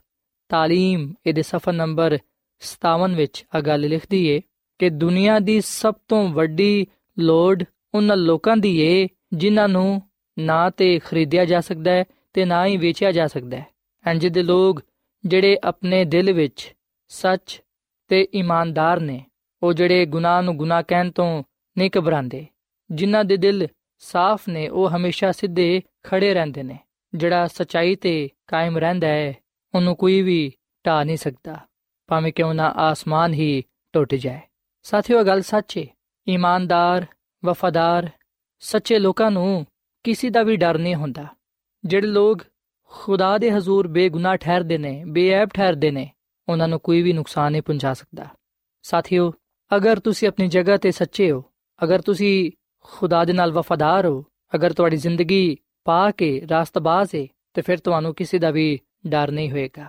ਤਾਲੀਮ, 0.48 1.14
ਇਹਦੇ 1.26 1.42
ਸਫਾ 1.42 1.72
ਨੰਬਰ 1.72 2.18
57 2.60 3.14
ਵਿੱਚ 3.14 3.44
ਆ 3.54 3.60
ਗੱਲ 3.60 3.80
ਲਿਖਦੀ 3.80 4.26
ਏ 4.26 4.40
ਕਿ 4.78 4.90
ਦੁਨੀਆ 4.90 5.38
ਦੀ 5.38 5.60
ਸਭ 5.60 5.94
ਤੋਂ 6.08 6.28
ਵੱਡੀ 6.28 6.86
ਲੋੜ 7.18 7.64
ਉਹਨਾਂ 7.94 8.16
ਲੋਕਾਂ 8.16 8.56
ਦੀ 8.56 8.80
ਏ, 8.80 9.08
ਜਿਨ੍ਹਾਂ 9.32 9.68
ਨੂੰ 9.68 10.02
ਨਾ 10.38 10.70
ਤੇ 10.70 10.98
ਖਰੀਦਿਆ 10.98 11.44
ਜਾ 11.44 11.60
ਸਕਦਾ 11.60 11.90
ਹੈ 11.90 12.04
ਤੇ 12.32 12.44
ਨਾ 12.44 12.66
ਹੀ 12.66 12.76
ਵੇਚਿਆ 12.76 13.12
ਜਾ 13.12 13.26
ਸਕਦਾ 13.26 13.56
ਹੈ। 13.56 13.66
ਇੰਜ 14.10 14.26
ਦੇ 14.26 14.42
ਲੋਕ 14.42 14.82
ਜਿਹੜੇ 15.26 15.58
ਆਪਣੇ 15.64 16.04
ਦਿਲ 16.04 16.32
ਵਿੱਚ 16.32 16.74
ਸੱਚ 17.08 17.62
ਤੇ 18.08 18.22
ਇਮਾਨਦਾਰ 18.34 19.00
ਨੇ 19.00 19.24
ਉਹ 19.66 19.72
ਜਿਹੜੇ 19.72 20.06
ਗੁਨਾਹ 20.06 20.42
ਨੂੰ 20.42 20.56
ਗੁਨਾਹ 20.56 20.82
ਕਹਿਣ 20.88 21.10
ਤੋਂ 21.10 21.42
ਨਹੀਂ 21.78 21.90
ਘਬਰਾਉਂਦੇ। 21.98 22.46
ਜਿਨ੍ਹਾਂ 22.90 23.24
ਦੇ 23.24 23.36
ਦਿਲ 23.36 23.68
ਸਾਫ਼ 23.98 24.48
ਨੇ, 24.48 24.68
ਉਹ 24.68 24.90
ਹਮੇਸ਼ਾ 24.90 25.32
ਸਿੱਧੇ 25.32 25.82
ਖੜੇ 26.02 26.34
ਰਹਿੰਦੇ 26.34 26.62
ਨੇ। 26.62 26.78
ਜਿਹੜਾ 27.14 27.46
ਸਚਾਈ 27.46 27.94
ਤੇ 27.94 28.30
ਕਾਇਮ 28.46 28.78
ਰਹਿੰਦਾ 28.78 29.06
ਹੈ, 29.06 29.34
ਉਹਨੂੰ 29.74 29.96
ਕੋਈ 29.96 30.22
ਵੀ 30.22 30.52
ਢਾ 30.86 31.04
ਨਹੀਂ 31.04 31.16
ਸਕਦਾ। 31.16 31.66
ਭਾਵੇਂ 32.06 32.32
ਕਿਉਂ 32.32 32.54
ਨਾ 32.54 32.74
ਆਸਮਾਨ 32.76 33.34
ਹੀ 33.34 33.62
ਟੁੱਟ 33.92 34.14
ਜਾਏ। 34.14 34.40
ਸਾਥੀਓ 34.82 35.24
ਗੱਲ 35.24 35.42
ਸੱਚੇ 35.42 35.88
ਇਮਾਨਦਾਰ, 36.28 37.06
ਵਫਾਦਾਰ, 37.44 38.10
ਸੱਚੇ 38.58 38.98
ਲੋਕਾਂ 38.98 39.30
ਨੂੰ 39.30 39.66
ਕਿਸੇ 40.04 40.30
ਦਾ 40.30 40.42
ਵੀ 40.42 40.56
ਡਰ 40.56 40.78
ਨਹੀਂ 40.78 40.94
ਹੁੰਦਾ। 40.94 41.26
ਜਿਹੜੇ 41.84 42.06
ਲੋਕ 42.06 42.42
ਖੁਦਾ 42.84 43.38
ਦੇ 43.38 43.52
ਹਜ਼ੂਰ 43.52 43.88
ਬੇਗੁਨਾਹ 43.88 44.36
ਠਹਿਰਦੇ 44.36 44.78
ਨੇ 44.78 45.04
ਬੇਅਬ 45.06 45.48
ਠਹਿਰਦੇ 45.48 45.90
ਨੇ, 45.90 46.10
ਉਹਨਾਂ 46.48 46.68
ਨੂੰ 46.68 46.80
ਕੋਈ 46.80 47.02
ਵੀ 47.02 47.12
ਨੁਕਸਾਨ 47.12 47.52
ਨਹੀਂ 47.52 47.62
ਪਹੁੰਚਾ 47.62 47.94
ਸਕਦਾ। 47.94 48.26
ਸਾਥੀਓ 48.82 49.32
ਅਗਰ 49.76 49.98
ਤੁਸੀਂ 49.98 50.28
ਆਪਣੀ 50.28 50.48
ਜਗ੍ਹਾ 50.48 50.76
ਤੇ 50.76 50.90
ਸੱਚੇ 50.90 51.30
ਹੋ, 51.30 51.44
ਅਗਰ 51.84 52.00
ਤੁਸੀਂ 52.00 52.52
ਖੁਦਾ 52.84 53.24
ਦੇ 53.24 53.32
ਨਾਲ 53.32 53.52
ਵਫਾਦਾਰ 53.52 54.06
ਹੋ, 54.06 54.24
ਅਗਰ 54.54 54.72
ਤੁਹਾਡੀ 54.72 54.96
ਜ਼ਿੰਦਗੀ 54.96 55.56
ਪਾ 55.84 56.10
ਕੇ 56.10 56.42
ਰਾਸਤਬਾਜ਼ 56.50 57.14
ਹੈ 57.14 57.26
ਤੇ 57.54 57.62
ਫਿਰ 57.62 57.78
ਤੁਹਾਨੂੰ 57.78 58.14
ਕਿਸੇ 58.14 58.38
ਦਾ 58.38 58.50
ਵੀ 58.50 58.80
ਡਰ 59.06 59.30
ਨਹੀਂ 59.30 59.50
ਹੋਏਗਾ। 59.50 59.86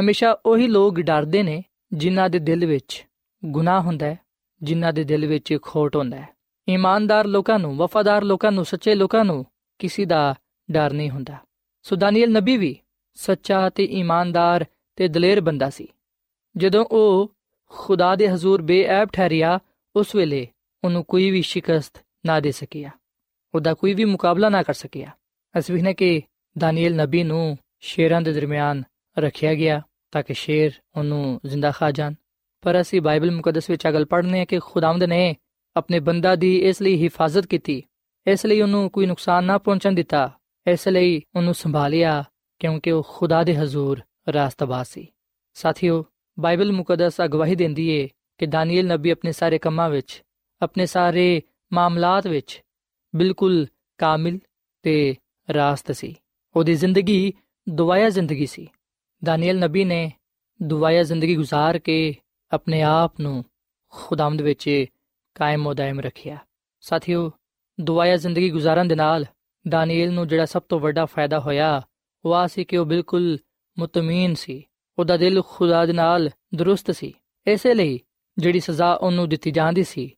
ਹਮੇਸ਼ਾ 0.00 0.38
ਉਹੀ 0.46 0.66
ਲੋਕ 0.66 1.00
ਡਰਦੇ 1.00 1.42
ਨੇ 1.42 1.64
ਜਿਨ੍ਹਾਂ 1.92 2.30
ਦੇ 2.30 2.38
ਦਿਲ 2.38 2.66
ਵਿੱਚ 2.66 3.06
ਗੁਨਾਹ 3.44 3.80
ਹੁੰਦਾ 3.80 4.06
ਹੈ, 4.06 4.18
ਜਿਨ੍ਹਾਂ 4.62 4.92
ਦੇ 4.92 5.04
ਦਿਲ 5.04 5.26
ਵਿੱਚ 5.26 5.58
ਖੋਟ 5.62 5.96
ਹੁੰਦਾ 5.96 6.16
ਹੈ। 6.16 6.28
ਇਮਾਨਦਾਰ 6.68 7.26
ਲੋਕਾਂ 7.26 7.58
ਨੂੰ, 7.58 7.76
ਵਫਾਦਾਰ 7.76 8.22
ਲੋਕਾਂ 8.22 8.52
ਨੂੰ, 8.52 8.64
ਸੱਚੇ 8.64 8.94
ਲੋਕਾਂ 8.94 9.24
ਨੂੰ 9.24 9.46
ਕਿਸੇ 9.78 10.04
ਦਾ 10.04 10.34
ਡਰ 10.70 10.92
ਨਹੀਂ 10.92 11.10
ਹੁੰਦਾ। 11.10 11.36
ਸੋ 11.82 11.96
ਦਾਨੀਏਲ 11.96 12.32
ਨਬੀ 12.32 12.56
ਵੀ 12.56 12.76
ਸੱਚਾ 13.14 13.68
ਤੇ 13.70 13.84
ਇਮਾਨਦਾਰ 13.84 14.64
ਤੇ 14.96 15.08
ਦਲੇਰ 15.08 15.40
ਬੰਦਾ 15.40 15.70
ਸੀ। 15.70 15.88
ਜਦੋਂ 16.56 16.84
ਉਹ 16.84 17.35
ਖੁਦਾ 17.68 18.16
ਦੇ 18.16 18.28
ਹਜ਼ੂਰ 18.28 18.62
ਬੇਅਬ 18.62 19.08
ਠਹਿਰਿਆ, 19.12 19.58
ਉਸ 19.96 20.14
ਵੇਲੇ 20.14 20.48
ਉਹਨੂੰ 20.84 21.04
ਕੋਈ 21.04 21.30
ਵੀ 21.30 21.42
ਸ਼ਿਕਸਤ 21.42 22.04
ਨਾ 22.26 22.40
ਦੇ 22.40 22.52
ਸਕਿਆ। 22.52 22.90
ਉਹਦਾ 23.54 23.74
ਕੋਈ 23.74 23.94
ਵੀ 23.94 24.04
ਮੁਕਾਬਲਾ 24.04 24.48
ਨਾ 24.48 24.62
ਕਰ 24.62 24.74
ਸਕਿਆ। 24.74 25.10
ਅਸੀਂ 25.58 25.74
ਵੇਖਨੇ 25.74 25.94
ਕਿ 25.94 26.22
ਦਾਨੀਏਲ 26.58 26.96
ਨਬੀ 26.96 27.22
ਨੂੰ 27.22 27.58
ਸ਼ੇਰਾਂ 27.80 28.22
ਦੇ 28.22 28.32
ਦਰਮਿਆਨ 28.32 28.82
ਰੱਖਿਆ 29.18 29.54
ਗਿਆ 29.54 29.82
ਤਾਂ 30.10 30.22
ਕਿ 30.22 30.34
ਸ਼ੇਰ 30.34 30.72
ਉਹਨੂੰ 30.96 31.40
ਜ਼ਿੰਦਾ 31.46 31.70
ਖਾ 31.70 31.90
ਜਾਣ। 31.90 32.14
ਪਰ 32.60 32.80
ਅਸੀਂ 32.80 33.00
ਬਾਈਬਲ 33.00 33.30
ਮੁਕੱਦਸ 33.30 33.70
ਵਿੱਚ 33.70 33.88
ਅਗਲ 33.88 34.04
ਪੜ੍ਹਨੇ 34.04 34.46
ਕਿ 34.46 34.58
ਖੁਦਾਵੰਦ 34.58 35.04
ਨੇ 35.04 35.36
ਆਪਣੇ 35.76 36.00
ਬੰਦਾ 36.00 36.36
ਦੀ 36.36 36.58
ਇਸ 36.58 36.82
ਲਈ 36.82 37.02
ਹਿਫਾਜ਼ਤ 37.02 37.46
ਕੀਤੀ, 37.46 37.82
ਇਸ 38.26 38.46
ਲਈ 38.46 38.60
ਉਹਨੂੰ 38.60 38.90
ਕੋਈ 38.90 39.06
ਨੁਕਸਾਨ 39.06 39.44
ਨਾ 39.44 39.58
ਪਹੁੰਚਣ 39.58 39.92
ਦਿੱਤਾ, 39.92 40.38
ਇਸ 40.66 40.88
ਲਈ 40.88 41.22
ਉਹਨੂੰ 41.36 41.54
ਸੰਭਾਲਿਆ 41.54 42.24
ਕਿਉਂਕਿ 42.58 42.92
ਉਹ 42.92 43.06
ਖੁਦਾ 43.08 43.44
ਦੇ 43.44 43.56
ਹਜ਼ੂਰ 43.56 44.00
ਰਾਸਤਬਾਜ਼ 44.32 44.88
ਸੀ। 44.88 45.06
ਸਾਥੀਓ 45.54 46.04
ਬਾਈਬਲ 46.40 46.72
ਮੁਕੱਦਸ 46.72 47.14
ਅਗਵਾਹੀ 47.24 47.54
ਦਿੰਦੀ 47.54 47.88
ਏ 47.88 48.08
ਕਿ 48.38 48.46
ਦਾਨੀਏਲ 48.46 48.86
ਨਬੀ 48.86 49.10
ਆਪਣੇ 49.10 49.32
ਸਾਰੇ 49.32 49.58
ਕੰਮਾਂ 49.58 49.90
ਵਿੱਚ, 49.90 50.22
ਆਪਣੇ 50.62 50.86
ਸਾਰੇ 50.86 51.42
ਮਾਮਲਾਤ 51.72 52.26
ਵਿੱਚ 52.26 52.62
ਬਿਲਕੁਲ 53.16 53.66
ਕਾਮਿਲ 53.98 54.38
ਤੇ 54.82 55.16
ਰਾਸਤ 55.54 55.92
ਸੀ। 55.92 56.14
ਉਹਦੀ 56.56 56.74
ਜ਼ਿੰਦਗੀ 56.74 57.32
ਦੁਆਇਆ 57.68 58.08
ਜ਼ਿੰਦਗੀ 58.08 58.46
ਸੀ। 58.46 58.68
ਦਾਨੀਏਲ 59.24 59.58
ਨਬੀ 59.58 59.84
ਨੇ 59.84 60.12
ਦੁਆਇਆ 60.62 61.02
ਜ਼ਿੰਦਗੀ 61.02 61.36
گزار 61.36 61.80
ਕੇ 61.84 62.16
ਆਪਣੇ 62.52 62.82
ਆਪ 62.82 63.20
ਨੂੰ 63.20 63.44
ਖੁਦਾਮਦ 63.90 64.42
ਵਿੱਚ 64.42 64.84
ਕਾਇਮ 65.34 65.66
ਉਦਾਇਮ 65.66 66.00
ਰੱਖਿਆ। 66.00 66.38
ਸਾਥੀਓ, 66.80 67.32
ਦੁਆਇਆ 67.80 68.16
ਜ਼ਿੰਦਗੀ 68.16 68.52
گزارਣ 68.52 68.84
ਦੇ 68.84 68.94
ਨਾਲ 68.94 69.26
ਦਾਨੀਏਲ 69.68 70.12
ਨੂੰ 70.12 70.28
ਜਿਹੜਾ 70.28 70.44
ਸਭ 70.44 70.62
ਤੋਂ 70.62 70.80
ਵੱਡਾ 70.80 71.04
ਫਾਇਦਾ 71.04 71.40
ਹੋਇਆ, 71.40 71.82
ਉਹ 72.24 72.34
ਆ 72.34 72.46
ਸੀ 72.46 72.64
ਕਿ 72.64 72.76
ਉਹ 72.76 72.86
ਬਿਲਕੁਲ 72.86 73.38
ਮੁਤਮੀਨ 73.78 74.34
ਸੀ। 74.34 74.64
ਉਹਦਾ 74.98 75.16
ਦਿਲ 75.16 75.42
ਖੁਦਾ 75.48 75.86
ਦੇ 75.86 75.92
ਨਾਲ 75.92 76.30
ਦਰੁਸਤ 76.54 76.90
ਸੀ। 76.90 77.12
ਇਸੇ 77.46 77.74
ਲਈ 77.74 78.00
ਜਿਹੜੀ 78.38 78.60
ਸਜ਼ਾ 78.60 78.92
ਉਹਨੂੰ 78.94 79.28
ਦਿੱਤੀ 79.28 79.50
ਜਾਂਦੀ 79.50 79.84
ਸੀ, 79.84 80.10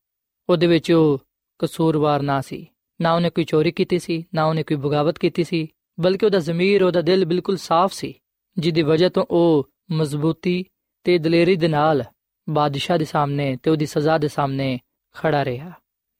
ਉਹਦੇ 0.49 0.67
ਵਿੱਚ 0.67 0.93
ਉਹ 0.93 1.19
ਕਸੂਰਵਾਰ 1.59 2.23
ਨਾ 2.23 2.41
ਸੀ। 2.41 2.67
ਨਾ 3.01 3.12
ਉਹਨੇ 3.14 3.31
ਕੋਈ 3.31 3.45
ਚੋਰੀ 3.45 3.73
ਕੀਤੀ 3.73 3.99
ਸੀ, 3.99 4.25
ਨਾ 4.35 4.45
ਉਹਨੇ 4.45 4.62
ਕੋਈ 4.62 4.77
ਬਗਾਵਤ 4.77 5.19
ਕੀਤੀ 5.19 5.45
ਸੀ, 5.45 5.69
ਬਲਕਿ 6.01 6.27
ਉਹਦਾ 6.27 6.38
ਜ਼ਮੀਰ, 6.38 6.85
ਉਹਦਾ 6.85 7.03
ਦਿਲ 7.03 7.25
ਬਿਲਕੁਲ 7.25 7.57
ਸਾਫ਼ 7.57 7.95
ਸੀ, 7.95 8.14
ਜਿਹਦੀ 8.59 8.83
ਵਜ੍ਹਾ 8.83 9.09
ਤੋਂ 9.09 9.25
ਉਹ 9.31 9.69
ਮਜ਼ਬੂਤੀ 9.91 10.64
ਤੇ 11.05 11.19
ਦਲੇਰੀ 11.19 11.57
ਦੇ 11.57 11.69
ਨਾਲ 11.69 12.05
ਬਾਦਸ਼ਾਹ 12.49 12.99
ਦੇ 12.99 13.05
ਸਾਹਮਣੇ 13.05 13.57
ਤੇ 13.62 13.71
ਉਹਦੀ 13.71 13.87
ਸਜ਼ਾ 13.87 14.19
ਦੇ 14.19 14.29
ਸਾਹਮਣੇ 14.29 14.79
ਖੜਾ 15.14 15.45
ਰਿਹਾ। 15.45 15.73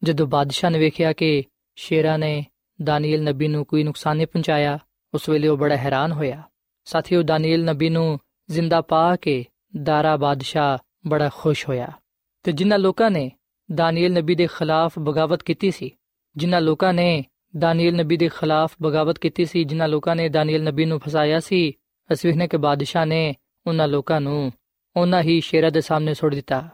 ਜਦੋਂ 0.03 0.27
ਬਾਦਸ਼ਾਹ 0.27 0.71
ਨੇ 0.71 0.79
ਵੇਖਿਆ 0.79 1.13
ਕਿ 1.13 1.45
ਸ਼ੇਰਾਂ 1.77 2.19
ਨੇ 2.19 2.47
ਦਾਨੀਏਲ 2.83 3.23
ਨਬੀ 3.23 3.49
ਨੂੰ 3.49 3.65
ਕੋਈ 3.65 3.83
ਨੁਕਸਾਨ 3.83 4.17
ਨਹੀਂ 4.17 4.27
ਪਹੁੰਚਾਇਆ, 4.27 4.79
ਉਸ 5.15 5.29
ਵੇਲੇ 5.29 5.49
ਉਹ 5.49 5.57
ਬੜਾ 5.57 5.77
ਹੈਰਾਨ 5.77 6.13
ਹੋਇਆ। 6.13 6.43
ਸਾਥੀਓ, 6.85 7.23
ਦਾਨੀਏਲ 7.23 7.65
ਨਬੀ 7.65 7.89
ਨੂੰ 7.89 8.19
ਜ਼ਿੰਦਾ 8.51 8.81
ਪਾ 8.81 9.17
ਕੇ 9.17 9.45
ਦਾਰਾ 9.83 10.17
ਬਾਦਸ਼ਾਹ 10.17 10.79
ਬੜਾ 11.09 11.31
ਖੁਸ਼ 11.35 11.69
ਹੋਇਆ। 11.69 11.89
ਤੇ 12.43 12.53
ਜਿਨ੍ਹਾਂ 12.53 12.79
ਲੋਕਾਂ 12.79 13.11
ਨੇ 13.11 13.31
ਦਾਨੀਏਲ 13.75 14.13
ਨਬੀ 14.13 14.35
ਦੇ 14.35 14.47
ਖਿਲਾਫ 14.47 14.99
ਬਗਾਵਤ 14.99 15.43
ਕੀਤੀ 15.43 15.71
ਸੀ, 15.71 15.91
ਜਿਨ੍ਹਾਂ 16.37 16.61
ਲੋਕਾਂ 16.61 16.93
ਨੇ 16.93 17.25
ਦਾਨੀਏਲ 17.59 17.97
ਨਬੀ 17.97 18.17
ਦੇ 18.17 18.29
ਖਿਲਾਫ 18.29 18.73
ਬਗਾਵਤ 18.83 19.19
ਕੀਤੀ 19.19 19.45
ਸੀ, 19.45 19.65
ਜਿਨ੍ਹਾਂ 19.65 19.89
ਲੋਕਾਂ 19.89 20.17
ਨੇ 20.17 20.29
ਦਾਨੀਏਲ 20.29 20.65
ਨਬੀ 20.65 20.85
ਨੂੰ 20.85 21.01
ਫਸਾਇਆ 21.01 21.41
ਸੀ, 21.41 21.73
ਅਸੀਂ 22.13 22.31
ਵੇਖਨੇ 22.31 22.49
ਕਿ 22.49 22.57
ਬਾਦਸ਼ਾਹ 22.57 23.07
ਨੇ 23.07 23.35
ਉਹਨਾਂ 23.67 23.89
ਲੋਕਾਂ 23.89 24.21
ਨੂੰ 24.21 24.53
ਉਹਨਾਂ 24.97 25.23
ਹੀ 25.23 25.41
ਸ਼ੇਰਾਂ 25.41 25.71
ਦੇ 25.71 25.81
ਸਾਹਮਣੇ 25.81 26.15
ਸੁੱਟ 26.15 26.35
ਦਿੱਤਾ 26.35 26.69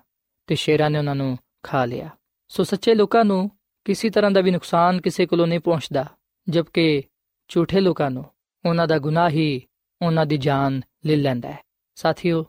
ਤੇ 0.47 0.55
ਸ਼ੇਰਾਂ 0.55 0.91
ਨੇ 0.91 0.99
ਉਹਨਾਂ 0.99 1.15
ਨੂੰ 1.15 1.39
ਖਾ 1.63 1.85
ਲਿਆ। 1.85 2.11
ਸੋ 2.49 2.65
ਸੱਚੇ 2.65 2.95
ਲੋਕਾਂ 2.95 3.25
ਨੂੰ 3.25 3.51
ਕਿਸੇ 3.85 4.11
ਤਰ੍ਹਾਂ 4.11 4.31
ਦਾ 4.31 4.41
ਵੀ 4.41 4.51
ਨੁਕਸਾਨ 4.51 5.01
ਕਿਸੇ 5.01 5.27
ਕੋਲੋਂ 5.27 5.47
ਨਹੀਂ 5.47 5.61
ਪਹੁੰਚਦਾ, 5.61 6.05
ਜਦਕਿ 6.49 7.03
ਝੂਠੇ 7.49 7.81
ਲੋਕਾਂ 7.81 8.11
ਨੂੰ 8.11 8.25
ਉਹਨਾਂ 8.65 8.87
ਦਾ 8.87 8.99
ਗੁਨਾਹ 8.99 9.31
ਹੀ 9.31 9.63
ਉਹਨਾਂ 10.03 10.27
ਦੀ 10.27 10.37
ਜਾਨ 10.37 10.81
ਲੈ 11.07 11.17
ਲੈਂਦਾ 11.17 11.53
ਹੈ। 11.53 11.63
ਸਾਥੀਓ 11.94 12.44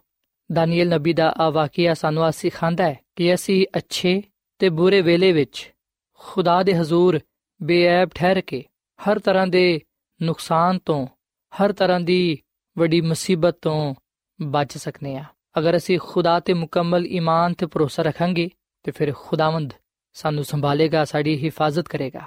ਦਾਨੀਏਲ 0.51 0.89
ਨਬੀ 0.89 1.13
ਦਾ 1.13 1.33
ਆ 1.37 1.49
ਵਾਕਿਆ 1.49 1.93
ਸਾਨੂੰ 1.93 2.23
ਆ 2.23 2.31
ਸਿਖਾਉਂਦਾ 2.31 2.83
ਹੈ 2.83 2.99
ਕਿ 3.15 3.33
ਅਸੀਂ 3.33 3.67
ਅੱਛੇ 3.77 4.23
ਤੇ 4.59 4.69
ਬੁਰੇ 4.69 5.01
ਵੇਲੇ 5.01 5.31
ਵਿੱਚ 5.31 5.73
ਖੁਦਾ 6.13 6.63
ਦੇ 6.63 6.77
ਹਜ਼ੂਰ 6.77 7.19
ਬੇਅਬ 7.61 8.09
ਠਹਿਰ 8.15 8.41
ਕੇ 8.41 8.63
ਹਰ 8.99 9.19
ਤਰ੍ਹਾਂ 9.19 9.47
ਦੇ 9.47 9.81
ਨੁਕਸਾਨ 10.21 10.79
ਤੋਂ, 10.79 11.07
ਹਰ 11.53 11.73
ਤਰ੍ਹਾਂ 11.73 11.99
ਦੀ 11.99 12.39
ਵੱਡੀ 12.77 13.01
ਮੁਸੀਬਤ 13.01 13.57
ਤੋਂ 13.61 13.95
ਬਚ 14.41 14.77
ਸਕਨੇ 14.77 15.17
ਆ 15.17 15.23
ਅਗਰ 15.57 15.77
ਅਸੀਂ 15.77 15.99
ਖੁਦਾ 15.99 16.39
ਤੇ 16.39 16.53
ਮੁਕੰਮਲ 16.53 17.05
ਈਮਾਨ 17.05 17.53
ਤੇ 17.53 17.65
ਭਰੋਸਾ 17.65 18.03
ਰੱਖਾਂਗੇ, 18.03 18.49
ਤੇ 18.83 18.91
ਫਿਰ 18.91 19.13
ਖੁਦਾਵੰਦ 19.13 19.73
ਸਾਨੂੰ 20.13 20.43
ਸੰਭਾਲੇਗਾ, 20.43 21.05
ਸਾਡੀ 21.05 21.43
ਹਿਫਾਜ਼ਤ 21.43 21.87
ਕਰੇਗਾ। 21.87 22.21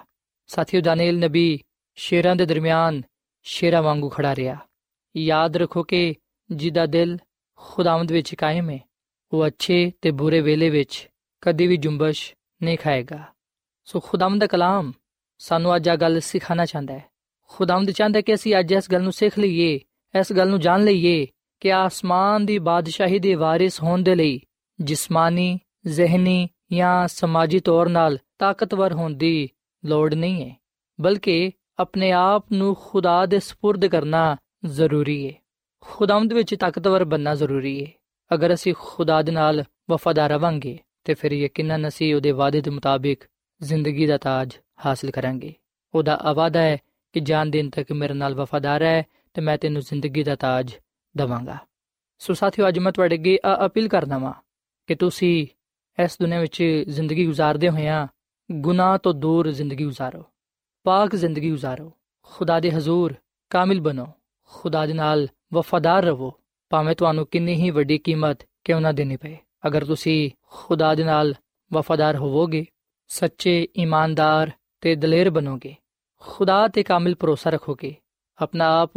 ਸਾਥੀਓ 0.46 0.80
ਦਾਨੀਏਲ 0.80 1.18
ਨਬੀ 1.18 1.60
ਸ਼ੇਰਾਂ 1.96 2.36
ਦੇ 2.36 2.46
ਦਰਮਿਆਨ 2.46 3.02
ਸ਼ੇਰਾਂ 3.42 3.82
ਵਾਂਗੂ 3.82 4.08
ਖੜਾ 4.08 4.36
ਰਿਹਾ। 4.36 4.56
ਯਾਦ 5.16 5.56
ਰੱਖੋ 5.56 5.82
ਕਿ 5.82 6.14
ਜਿਹਦਾ 6.51 6.85
ਦਿਲ 6.85 7.17
ਖੁਦਾਵੰਦ 7.55 8.11
ਵਿੱਚ 8.11 8.35
ਕਾਇਮ 8.35 8.69
ਹੈ 8.69 8.79
ਉਹ 9.33 9.47
ਅੱਛੇ 9.47 9.91
ਤੇ 10.01 10.11
ਬੁਰੇ 10.11 10.41
ਵੇਲੇ 10.41 10.69
ਵਿੱਚ 10.69 11.09
ਕਦੀ 11.41 11.67
ਵੀ 11.67 11.77
ਜੁੰਬਸ਼ 11.77 12.33
ਨਹੀਂ 12.63 12.77
ਖਾਏਗਾ 12.77 13.23
ਸੋ 13.85 13.99
ਖੁਦਾਵੰਦ 13.99 14.39
ਦਾ 14.39 14.47
ਕਲਾਮ 14.47 14.93
ਸਾਨੂੰ 15.37 15.75
ਅੱਜ 15.75 15.89
ਆ 15.89 15.95
ਗੱਲ 15.95 16.19
ਸਿਖਾਣਾ 16.19 16.65
ਚਾਹੁੰਦਾ 16.65 16.93
ਹੈ 16.93 17.03
ਖੁਦਾਵੰਦ 17.47 17.91
ਚਾਹੁੰਦਾ 17.91 18.21
ਕਿ 18.21 18.33
ਅਸੀਂ 18.33 18.55
ਅੱਜ 18.59 18.73
ਇਸ 18.73 18.91
ਗੱਲ 18.91 19.03
ਨੂੰ 19.03 19.11
ਸਿੱਖ 19.11 19.39
ਲਈਏ 19.39 19.79
ਇਸ 20.19 20.33
ਗੱਲ 20.33 20.49
ਨੂੰ 20.49 20.59
ਜਾਣ 20.59 20.83
ਲਈਏ 20.83 21.27
ਕਿ 21.59 21.73
ਆਸਮਾਨ 21.73 22.45
ਦੀ 22.45 22.59
ਬਾਦਸ਼ਾਹੀ 22.59 23.19
ਦੇ 23.19 23.35
ਵਾਰਿਸ 23.35 23.83
ਹੋਣ 23.83 24.03
ਦੇ 24.03 24.15
ਲਈ 24.15 24.39
ਜਿਸਮਾਨੀ 24.81 25.59
ਜ਼ਿਹਨੀ 25.87 26.49
ਜਾਂ 26.73 27.07
ਸਮਾਜੀ 27.07 27.59
ਤੌਰ 27.59 27.89
ਨਾਲ 27.89 28.17
ਤਾਕਤਵਰ 28.39 28.93
ਹੋਣ 28.93 29.13
ਦੀ 29.13 29.49
ਲੋੜ 29.85 30.13
ਨਹੀਂ 30.13 30.49
ਹੈ 30.49 30.55
ਬਲਕਿ 31.01 31.51
ਆਪਣੇ 31.79 32.11
ਆਪ 32.11 32.45
ਨੂੰ 32.51 32.75
ਖੁਦਾ 32.75 33.25
ਦੇ 33.25 33.37
سپرد 33.37 33.89
ਕਰਨਾ 33.89 34.37
ਜ਼ਰੂਰੀ 34.65 35.27
ਹੈ 35.27 35.33
ਖੁਦਾਵੰਦ 35.80 36.32
ਵਿੱਚ 36.32 36.54
ਤਾਕਤਵਰ 36.54 37.04
ਬੰਨਾ 37.04 37.34
ਜ਼ਰੂਰੀ 37.34 37.84
ਹੈ 37.84 37.90
ਅਗਰ 38.34 38.54
ਅਸੀਂ 38.54 38.74
ਖੁਦਾ 38.78 39.22
ਦੇ 39.22 39.32
ਨਾਲ 39.32 39.64
ਵਫਾਦਾਰ 39.90 40.30
ਰਵਾਂਗੇ, 40.30 40.78
ਤੇ 41.04 41.14
ਫਿਰ 41.14 41.32
ਯਕੀਨਨ 41.32 41.88
ਅਸੀਂ 41.88 42.14
ਉਹਦੇ 42.14 42.30
ਵਾਅਦੇ 42.30 42.60
ਦੇ 42.60 42.70
ਮੁਤਾਬਿਕ 42.70 43.20
ਜ਼ਿੰਦਗੀ 43.62 44.06
ਦਾ 44.06 44.18
ਤਾਜ 44.18 44.56
ਹਾਸਲ 44.86 45.10
ਕਰਾਂਗੇ। 45.10 45.54
ਉਹਦਾ 45.94 46.18
ਵਾਅਦਾ 46.34 46.62
ਹੈ 46.62 46.76
ਕਿ 47.12 47.20
ਜਾਨ 47.20 47.50
ਦਿਨ 47.50 47.70
ਤੱਕ 47.70 47.92
ਮੇਰੇ 47.92 48.14
ਨਾਲ 48.14 48.34
ਵਫਾਦਾਰ 48.34 48.82
ਹੈ 48.82 49.02
ਤੇ 49.34 49.40
ਮੈਂ 49.40 49.58
ਤੈਨੂੰ 49.58 49.82
ਜ਼ਿੰਦਗੀ 49.82 50.22
ਦਾ 50.22 50.36
ਤਾਜ 50.36 50.74
ਦਵਾਂਗਾ। 51.16 51.56
ਸੋ 52.18 52.34
ਸਾਥੀਓ, 52.34 52.68
ਅੱਜ 52.68 52.78
ਮੈਂ 52.78 52.92
ਤੁਹਾਡੇ 52.92 53.14
ਅੱਗੇ 53.14 53.38
ਆ 53.44 53.66
ਅਪੀਲ 53.66 53.88
ਕਰਦਾ 53.88 54.18
ਵਾਂ 54.18 54.32
ਕਿ 54.86 54.94
ਤੁਸੀਂ 54.94 55.46
ਇਸ 56.02 56.16
ਦੁਨੀਆਂ 56.20 56.40
ਵਿੱਚ 56.40 56.84
ਜ਼ਿੰਦਗੀ 56.88 57.28
گزارਦੇ 57.28 57.68
ਹੋਇਆਂ 57.68 58.06
ਗੁਨਾਹ 58.50 58.98
ਤੋਂ 58.98 59.14
ਦੂਰ 59.14 59.50
ਜ਼ਿੰਦਗੀ 59.50 59.84
گزارੋ 59.84 60.20
پاک 60.86 61.16
ਜ਼ਿੰਦਗੀ 61.16 61.52
گزارੋ 61.52 61.92
ਖੁਦਾ 62.22 62.60
ਦੇ 62.60 62.70
ਹਜ਼ੂਰ 62.70 63.14
ਕਾਮਿਲ 63.50 63.80
ਬਣੋ। 63.80 64.06
ਖੁਦਾ 64.50 64.86
ਦੇ 64.86 64.92
ਨਾਲ 64.92 65.28
ਵਫਾਦਾਰ 65.52 66.04
ਰਹੋ, 66.04 66.32
ਭਾਵੇਂ 66.70 66.94
ਤੁਹਾਨੂੰ 66.96 67.26
ਕਿੰਨੀ 67.26 67.54
ਹੀ 67.54 67.70
ਵੱਡੀ 67.70 67.98
ਕੀਮਤ 67.98 68.44
ਕਿਉਂ 68.64 68.80
ਨਾ 68.80 68.92
ਦੇਣੀ 68.92 69.16
ਪਏ। 69.16 69.36
ਅਗਰ 69.66 69.84
ਤੁਸੀਂ 69.84 70.30
ਖੁਦਾ 70.42 70.94
ਦੇ 70.94 71.04
ਨਾਲ 71.04 71.34
ਵਫਾਦਾਰ 71.70 72.16
ਹੋਵੋਗੇ, 72.16 72.64
ਸੱਚੇ 73.10 73.68
ਇਮਾਨਦਾਰ 73.76 74.50
ਤੇ 74.80 74.94
ਦਲੇਰ 74.94 75.30
ਬਣੋਗੇ, 75.30 75.74
ਖੁਦਾ 76.22 76.66
ਤੇ 76.68 76.82
ਕਾਮਿਲ 76.82 77.14
ਭਰੋਸਾ 77.14 77.50
ਰੱਖੋਗੇ, 77.50 77.94
ਆਪਣਾ 78.38 78.66
ਆਪ 78.82 78.92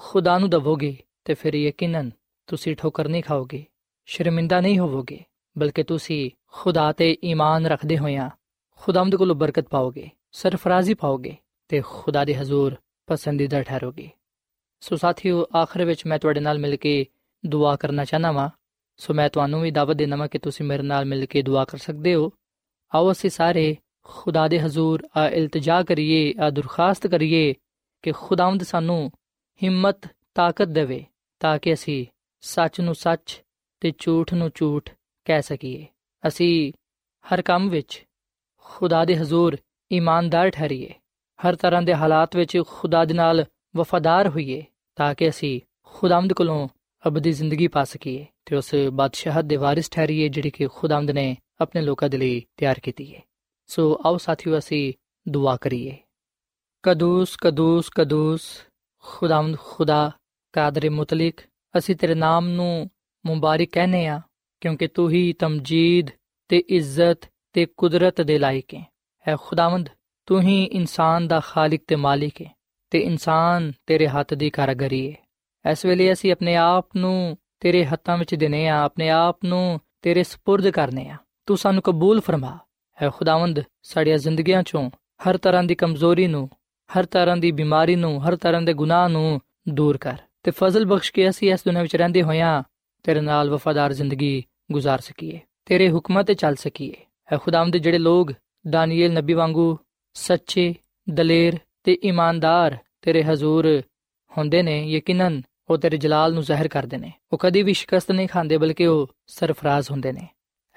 ਖੁਦਾ 0.00 0.38
ਨੂੰ 0.38 0.50
ਦਵੋਗੇ 0.50 0.96
ਤੇ 1.24 1.34
ਫਿਰ 1.34 1.54
ਯਕੀਨਨ 1.54 2.10
ਤੁਸੀਂ 2.46 2.76
ਠੋਕਰ 2.76 3.08
ਨਹੀਂ 3.08 3.22
ਖਾਓਗੇ, 3.22 3.64
ਸ਼ਰਮਿੰਦਾ 4.08 4.60
ਨਹੀਂ 4.60 4.78
ਹੋਵੋਗੇ, 4.78 5.24
ਬਲਕਿ 5.58 5.82
ਤੁਸੀਂ 5.82 6.30
ਖੁਦਾ 6.52 6.90
ਤੇ 6.92 7.16
ਈਮਾਨ 7.24 7.66
ਰੱਖਦੇ 7.66 7.98
ਹੋਇਆਂ 7.98 8.30
ਖੁਦਾਮਦ 8.80 9.16
ਕੋਲੋਂ 9.16 9.36
ਬਰਕਤ 9.36 9.68
ਪਾਓਗੇ, 9.68 10.10
ਸਰਫਰਾਜ਼ੀ 10.32 10.94
ਪਾਓਗੇ 10.94 11.36
ਤੇ 11.68 11.82
ਖੁਦਾ 11.86 12.24
ਦੇ 12.24 12.34
ਹਜ਼ੂਰ 12.34 12.74
ਪਸੰਦੀਦਾ 13.08 13.62
ਠਹਿਰੋਗੇ। 13.62 14.10
ਸੋ 14.84 14.96
ਸਾਥੀਓ, 14.96 15.46
ਆਖਰ 15.56 15.84
ਵਿੱਚ 15.84 16.06
ਮੈਂ 16.06 16.18
ਤੁਹਾਡੇ 16.18 16.40
ਨਾਲ 16.40 16.58
ਮਿਲ 16.58 16.76
ਕੇ 16.76 17.06
ਦੁਆ 17.46 17.76
ਕਰਨਾ 17.76 18.04
ਚਾਹਨਾ 18.04 18.32
ਵਾਂ। 18.32 18.50
ਸੋ 18.96 19.14
ਮੈਂ 19.14 19.28
ਤੁਹਾਨੂੰ 19.28 19.62
ਵੀ 19.62 19.70
ਦਾਵਤ 19.70 19.96
ਦੇਣਾ 19.96 20.16
ਵਾਂ 20.16 20.28
ਕਿ 20.28 20.38
ਤੁਸੀਂ 20.38 20.66
ਮੇਰੇ 20.66 20.82
ਨਾਲ 20.82 21.04
ਮਿਲ 21.04 21.26
ਕੇ 21.26 21.42
ਦੁਆ 21.42 21.64
ਕਰ 21.64 21.78
ਸਕਦੇ 21.78 22.14
ਹੋ। 22.14 22.32
ਆਓ 22.94 23.12
ਅਸੀਂ 23.12 23.30
ਸਾਰੇ 23.30 23.76
ਖੁਦਾ 24.04 24.48
ਦੇ 24.48 24.60
ਹਜ਼ੂਰ, 24.60 25.08
ਆ 25.16 25.28
ਇਲਤਜਾ 25.28 25.82
ਕਰੀਏ, 25.82 26.34
ਆ 26.40 26.50
ਦਰਖਾਸਤ 26.50 27.06
ਕਰੀਏ 27.06 27.54
ਕਿ 28.02 28.12
ਖੁਦਾਵੰਦ 28.12 28.62
ਸਾਨੂੰ 28.62 29.12
ਹਿੰਮਤ, 29.62 29.96
ਤਾਕਤ 30.34 30.68
ਦੇਵੇ 30.68 31.04
ਤਾਂ 31.40 31.58
ਕਿ 31.58 31.72
ਅਸੀਂ 31.72 32.06
ਸੱਚ 32.40 32.80
ਨੂੰ 32.80 32.94
ਸੱਚ 32.94 33.42
ਤੇ 33.80 33.92
ਝੂਠ 33.98 34.34
ਨੂੰ 34.34 34.50
ਝੂਠ 34.54 34.90
ਕਹਿ 35.24 35.42
ਸਕੀਏ। 35.42 35.86
ਅਸੀਂ 36.28 36.72
ਹਰ 37.24 37.42
ਕੰਮ 37.42 37.68
ਵਿੱਚ 37.68 38.06
ਖੁਦਾ 38.58 39.04
ਦੇ 39.04 39.16
ਹਜ਼ੂਰ 39.16 39.56
ਇਮਾਨਦਾਰ 39.92 40.50
ਠਹਿਰੀਏ। 40.50 40.90
ਹਰ 41.48 41.56
ਤਰ੍ਹਾਂ 41.56 41.82
ਦੇ 41.82 41.94
ਹਾਲਾਤ 41.94 42.36
ਵਿੱਚ 42.36 42.62
ਖੁਦਾ 42.66 43.04
ਦੇ 43.04 43.14
ਨਾਲ 43.14 43.44
ਵਫਾਦਾਰ 43.76 44.28
ਹੋਈਏ। 44.28 44.64
ਤਾਂ 44.96 45.14
ਕਿ 45.14 45.28
ਅਸੀਂ 45.28 45.60
ਖੁਦਾਵੰਦ 45.82 46.32
ਕੋਲੋਂ 46.32 46.68
ਅਬਦੀ 47.06 47.32
ਜ਼ਿੰਦਗੀ 47.32 47.68
ਪਾ 47.68 47.84
ਸਕੀਏ 47.84 48.26
ਤੇ 48.46 48.56
ਉਸ 48.56 48.74
ਬਾਦਸ਼ਾਹਤ 48.92 49.44
ਦੇ 49.44 49.56
ਵਾਰਿਸ 49.56 49.90
ਠਹਿਰੀਏ 49.90 50.28
ਜਿਹੜੀ 50.28 50.50
ਕਿ 50.50 50.68
ਖੁਦਾਵੰਦ 50.68 51.10
ਨੇ 51.10 51.36
ਆਪਣੇ 51.60 51.82
ਲੋਕਾਂ 51.82 52.08
ਦੇ 52.08 52.18
ਲਈ 52.18 52.46
ਤਿਆਰ 52.56 52.80
ਕੀਤੀ 52.80 53.14
ਹੈ। 53.14 53.22
ਸੋ 53.66 54.00
ਆਓ 54.06 54.16
ਸਾਥੀਓ, 54.16 54.58
ਅਸੀਂ 54.58 54.92
ਦੁਆ 55.28 55.56
ਕਰੀਏ। 55.56 55.96
ਕਦੂਸ 56.82 57.36
ਕਦੂਸ 57.40 57.88
ਕਦੂਸ 57.88 58.42
ਖੁਦਾਵੰਦ 59.02 59.56
ਖੁਦਾ 59.58 60.12
ਕਾਦਰ 60.52 60.90
ਮੁਤਲਕ, 60.90 61.34
ਅਸੀਂ 61.78 61.96
ਤੇਰੇ 61.96 62.14
ਨਾਮ 62.14 62.48
ਨੂੰ 62.48 62.90
ਮੁਬਾਰਕ 63.26 63.68
ਕਹਨੇ 63.72 64.06
ਆ 64.06 64.20
ਕਿਉਂਕਿ 64.60 64.86
ਤੂੰ 64.86 65.10
ਹੀ 65.10 65.32
ਤਮਜੀਦ 65.32 66.10
ਤੇ 66.48 66.58
ਇੱਜ਼ਤ 66.58 67.28
ਤੇ 67.52 67.66
ਕੁਦਰਤ 67.66 68.20
ਦੇ 68.20 68.38
ਲਾਇਕ 68.38 68.74
ਹੈ। 68.74 68.92
ਐ 69.28 69.36
ਖੁਦਾਵੰਦ 69.40 69.88
ਤੂੰ 70.26 70.42
ਹੀ 70.42 70.64
ਇਨਸਾਨ 70.64 71.28
ਦਾ 71.28 71.40
ਖਾਲਕ 71.40 71.80
ਤੇ 71.86 71.96
ਮਾਲਿਕ 71.96 72.42
ਹੈ। 72.42 72.54
ਤੇ 72.93 72.99
ਇਨਸਾਨ 72.99 73.71
ਤੇਰੇ 73.87 74.07
ਹੱਥ 74.07 74.33
ਦੀ 74.33 74.49
ਕਾਰਗਰੀ 74.49 75.11
ਹੈ 75.11 75.71
ਇਸ 75.71 75.85
ਵੇਲੇ 75.85 76.13
ਅਸੀਂ 76.13 76.31
ਆਪਣੇ 76.31 76.55
ਆਪ 76.55 76.85
ਨੂੰ 76.95 77.37
ਤੇਰੇ 77.59 77.85
ਹੱਥਾਂ 77.85 78.17
ਵਿੱਚ 78.17 78.35
ਦਿਨੇ 78.35 78.67
ਆ 78.67 78.83
ਆਪਣੇ 78.83 79.09
ਆਪ 79.09 79.37
ਨੂੰ 79.45 79.79
ਤੇਰੇ 80.01 80.21
سپرد 80.21 80.71
ਕਰਨੇ 80.71 81.09
ਆ 81.09 81.17
ਤੂੰ 81.45 81.57
ਸਾਨੂੰ 81.57 81.83
ਕਬੂਲ 81.83 82.21
ਫਰਮਾ 82.21 82.57
ਹੈ 83.01 83.09
ਖੁਦਾਵੰਦ 83.09 83.63
ਸਾਡੀਆਂ 83.81 84.17
ਜ਼ਿੰਦਗੀਆਂ 84.17 84.63
ਚੋਂ 84.63 84.89
ਹਰ 85.29 85.37
ਤਰ੍ਹਾਂ 85.37 85.63
ਦੀ 85.63 85.75
ਕਮਜ਼ੋਰੀ 85.75 86.27
ਨੂੰ 86.27 86.49
ਹਰ 86.97 87.05
ਤਰ੍ਹਾਂ 87.05 87.37
ਦੀ 87.37 87.51
ਬਿਮਾਰੀ 87.51 87.95
ਨੂੰ 87.95 88.27
ਹਰ 88.27 88.35
ਤਰ੍ਹਾਂ 88.35 88.61
ਦੇ 88.61 88.73
ਗੁਨਾਹ 88.73 89.09
ਨੂੰ 89.09 89.41
ਦੂਰ 89.69 89.97
ਕਰ 89.97 90.17
ਤੇ 90.43 90.51
ਫਜ਼ਲ 90.51 90.85
ਬਖਸ਼ 90.85 91.11
ਕੇ 91.11 91.29
ਅਸੀਂ 91.29 91.53
ਇਸ 91.53 91.59
ਦੁਨੀਆਂ 91.65 91.81
ਵਿੱਚ 91.81 91.95
ਰਹਿੰਦੇ 91.95 92.23
ਹੋਇਆਂ 92.23 92.63
ਤੇਰੇ 93.03 93.21
ਨਾਲ 93.21 93.49
ਵਫਾਦਾਰ 93.49 93.93
ਜ਼ਿੰਦਗੀ 93.93 94.43
گزار 94.73 94.99
ਸਕੀਏ 95.01 95.39
ਤੇਰੇ 95.65 95.89
ਹੁਕਮਾਂ 95.89 96.23
ਤੇ 96.23 96.33
ਚੱਲ 96.33 96.55
ਸਕੀਏ 96.55 96.93
ਹੈ 97.31 97.37
ਖੁਦਾਵੰਦ 97.37 97.77
ਜਿਹੜੇ 97.77 97.97
ਲੋਗ 97.97 98.27
ਦਾਨੀਏਲ 98.69 99.13
ਨਬੀ 99.13 99.33
ਵਾਂਗੂ 99.33 99.77
ਸੱਚੇ 100.13 100.75
ਦਲੇਰ 101.09 101.57
ਤੇ 101.84 101.92
ਇਮਾਨਦਾਰ 101.92 102.76
ਤੇਰੇ 103.02 103.22
ਹਜ਼ੂਰ 103.22 103.82
ਹੁੰਦੇ 104.38 104.62
ਨੇ, 104.62 104.90
ਯਕੀਨਨ 104.90 105.42
ਉਹ 105.70 105.78
ਤੇਰੇ 105.78 105.96
ਜਲਾਲ 105.96 106.34
ਨੂੰ 106.34 106.42
ਜ਼ਾਹਿਰ 106.42 106.68
ਕਰਦੇ 106.68 106.96
ਨੇ। 106.96 107.12
ਉਹ 107.32 107.38
ਕਦੀ 107.38 107.62
ਵੀ 107.62 107.72
ਸ਼ਿਕਸਤ 107.72 108.12
ਨਹੀਂ 108.12 108.28
ਖਾਂਦੇ, 108.28 108.56
ਬਲਕਿ 108.58 108.86
ਉਹ 108.86 109.10
ਸਰਫਰਾਜ਼ 109.26 109.90
ਹੁੰਦੇ 109.90 110.12
ਨੇ। 110.12 110.28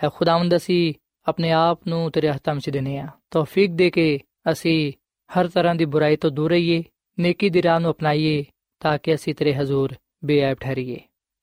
ਹੈ 0.03 0.09
ਖੁਦਾਵੰਦ, 0.09 0.55
ਅਸੀਂ 0.55 0.93
ਆਪਣੇ 1.27 1.51
ਆਪ 1.51 1.79
ਨੂੰ 1.87 2.11
ਤੇਰੇ 2.11 2.29
ਹੱਥਾਂ 2.29 2.55
ਵਿੱਚ 2.55 2.69
ਦੇਨੇ 2.69 2.97
ਆ 2.97 3.07
ਤੌਫੀਕ 3.31 3.71
ਦੇ 3.71 3.89
ਕੇ 3.89 4.19
ਅਸੀਂ 4.51 4.93
ਹਰ 5.29 5.47
ਤਰ੍ਹਾਂ 5.47 5.75
ਦੀ 5.75 5.85
ਬੁਰਾਈ 5.85 6.15
ਤੋਂ 6.15 6.31
ਦੂਰ 6.31 6.51
ਰਹੀਏ, 6.51 6.83
ਨੇਕੀ 7.19 7.49
ਦੀ 7.49 7.63
ਰਾਹ 7.63 7.79
ਨੂੰ 7.79 7.91
ਅਪਣਾਈਏ, 7.91 8.45
ਤਾਂ 8.79 8.97
ਕਿ 9.03 9.15
ਅਸੀਂ 9.15 9.35
ਤੇਰੇ 9.35 9.53
ਹਜ਼ੂਰ 9.55 9.95
ਬੇਅਬ 10.25 10.57
ਠਹਿਰੀਏ। 10.59 10.99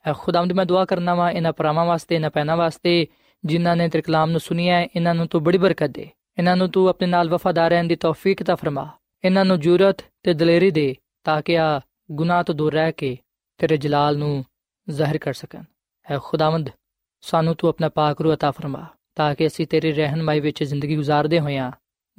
ਹੈ 0.07 0.13
ਖੁਦਾਵੰਦ, 0.13 0.53
ਮੈਂ 0.53 0.67
ਦੁਆ 0.67 0.85
ਕਰਨਾ 0.85 1.15
ਵਾ 1.15 1.31
ਇਹਨਾਂ 1.31 1.53
ਪਰਾਵਾਂ 1.53 1.85
ਵਾਸਤੇ, 1.85 2.15
ਇਹਨਾਂ 2.15 2.31
ਪੈਨਾ 2.31 2.57
ਵਾਸਤੇ, 2.57 3.07
ਜਿਨ੍ਹਾਂ 3.45 3.77
ਨੇ 3.77 3.89
ਤੇਰੇ 3.89 4.03
ਕਲਾਮ 4.03 4.31
ਨੂੰ 4.31 4.41
ਸੁਨਿਆ 4.41 4.77
ਹੈ, 4.77 4.89
ਇਹਨਾਂ 4.97 5.15
ਨੂੰ 5.15 5.27
ਤੂੰ 5.27 5.43
ਬੜੀ 5.43 5.59
ਬਰਕਤ 5.59 5.87
ਦੇ। 5.87 6.09
ਇਹਨਾਂ 6.39 6.57
ਨੂੰ 6.57 6.69
ਤੂੰ 6.71 6.89
ਆਪਣੇ 6.89 7.07
ਨਾਲ 7.07 7.29
ਵਫਾਦਾਰ 7.29 7.71
ਰਹਿਣ 7.71 7.87
ਦੀ 7.87 7.97
ਤੌਫੀਕ 7.97 8.43
ਤਾ 8.43 8.55
ਫਰਮਾ। 8.55 8.91
ਇਹਨਾਂ 9.25 9.45
ਨੂੰ 9.45 9.61
ਜੁਰਤ 9.61 9.97
ਤੇ 10.23 10.33
ਦਲੇਰੀ 10.35 10.71
ਦੇ 10.71 10.95
ਤਾਂ 11.25 11.43
ਕਿ 11.43 11.59
ਆ 11.59 11.81
ਗੁਨਾਹ 12.13 12.43
ਤੋਂ 12.45 12.55
ਦੂਰ 12.55 12.73
ਰਹਿ 12.73 12.93
ਕੇ 12.93 13.17
ਤੇਰੇ 13.59 13.77
ਜਲਾਲ 13.77 14.19
ਨੂੰ 14.19 14.45
ਜ਼ਾਹਿਰ 14.89 15.19
ਕਰ 15.19 15.33
ਸਕਣ। 15.33 15.63
ਹੈ 16.11 16.19
ਖੁਦਾਵੰਦ, 16.23 16.71
ਸਾਨੂੰ 17.21 17.55
ਤੂੰ 17.55 17.71
ਆਪਣਾ 17.71 17.89
ਪਾਕ 17.89 18.21
ਰੂਹ 18.21 18.33
عطا 18.33 18.53
ਫਰਮਾ 18.53 18.87
ਤਾਂ 19.15 19.35
ਕਿ 19.35 19.47
ਅਸੀਂ 19.47 19.67
ਤੇਰੀ 19.67 19.93
ਰਹਿਨਮਾਈ 19.93 20.41
ਵਿੱਚ 20.41 20.65
ਜ਼ਿੰਦਗੀ 20.65 20.99
گزارਦੇ 20.99 21.41
ਹੋਈਆਂ 21.41 21.71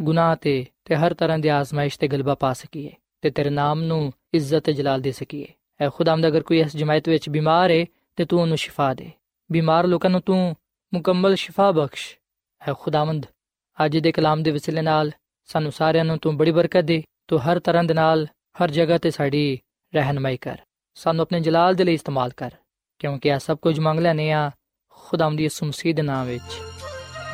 ਗੁਨਾਹ 0.02 0.36
ਤੇ 0.36 0.66
ਤੇ 0.86 0.96
ਹਰ 0.96 1.14
ਤਰ੍ਹਾਂ 1.14 1.38
ਦੀ 1.40 1.48
ਆਜ਼ਮਾਇਸ਼ 1.48 2.00
ਤੇ 2.00 2.08
ਗਲਬਾ 2.08 2.36
ਪਾ 2.36 2.54
ਸਕੀਏ 2.54 2.92
ਤੇ 3.22 3.30
ਤੇਰੇ 3.30 3.50
ਨਾਮ 3.50 3.82
ਨੂੰ 3.82 4.14
ਇੱਜ਼ਤ 4.34 4.64
ਤੇ 4.64 4.74
ਜਲਾਲ 4.74 5.02
ਦੇ 5.02 5.12
ਸਕੀਏ। 5.12 5.48
ਐ 5.82 5.90
ਖੁਦਾਵੰਦ, 5.90 6.28
ਅਗਰ 6.28 6.44
ਕੋਈ 6.44 6.60
ਇਸ 6.60 6.76
ਜਮਾਇਤ 6.76 7.10
ਵਿੱਚ 7.10 7.30
ਬਿਮਾਰ 7.30 7.72
ਹੈ 7.72 7.86
ਤੇ 8.16 8.26
ਤੂੰ 8.26 8.42
ਉਹਨੂੰ 8.42 8.58
ਸ਼ਿਫਾ 8.58 8.94
ਦੇ। 8.94 9.12
ਬਿਮਾਰ 9.52 9.88
ਲੋਕਾਂ 9.88 10.10
ਨੂੰ 10.10 10.22
ਤੂੰ 10.22 10.56
ਮੁਕੰਮਲ 10.94 11.36
ਸ਼ਿਫਾ 11.36 11.72
ਬਖਸ਼। 11.72 12.18
ਐ 12.62 12.74
ਖੁਦਾਵੰਦ, 12.80 13.26
ਅੱਜ 13.86 13.98
ਦੇ 13.98 14.12
ਕਲਾਮ 14.12 14.44
ਦੇ 14.44 14.52
ਵਸਿਲੇ 14.52 14.82
ਨਾਲ 14.82 15.12
ਸਾਨੂੰ 15.46 15.72
ਸਾਰਿਆਂ 15.72 16.06
ਨੂੰ 16.06 16.18
ਤੂੰ 16.18 16.38
ਬੜੀ 16.38 16.52
ਬਰਕਤ 16.52 16.82
ਦੇ, 16.82 17.04
ਤੂੰ 17.28 17.40
ਹਰ 17.40 17.60
ਤਰ੍ਹਾਂ 17.60 17.84
ਦੇ 17.84 17.94
ਨਾਲ, 17.94 18.28
ਹਰ 18.64 18.72
ਜਗ੍ਹਾ 18.72 18.98
ਤੇ 18.98 19.12
ਸਾਡੀ 19.12 19.60
ਰਹਿਨਮਾਈ 19.96 20.38
ਕਰ। 20.38 20.58
ਸਾਨੂੰ 20.96 21.22
ਆਪਣੇ 21.22 21.40
ਜਲਾਲ 21.40 21.76
ਦੇ 21.76 21.84
ਲਈ 21.84 21.94
ਇਸਤੇਮਾਲ 21.94 22.30
ਕਰ, 22.30 22.52
ਕਿਉਂਕਿ 23.00 23.34
ਆ 23.34 23.38
ਸਭ 23.38 23.58
ਕੁਝ 23.58 23.80
ਮੰਗ 23.80 24.00
ਲੈਨੇ 24.00 24.32
ਆ 24.32 24.52
ਖੁਦਾਵੰਦ 24.90 25.42
ਯਿਸੂ 25.42 25.66
ਮਸੀਹ 25.66 25.96
ਦੇ 25.96 26.02
ਨਾਮ 26.02 26.28
ਵਿੱਚ। 26.28 26.62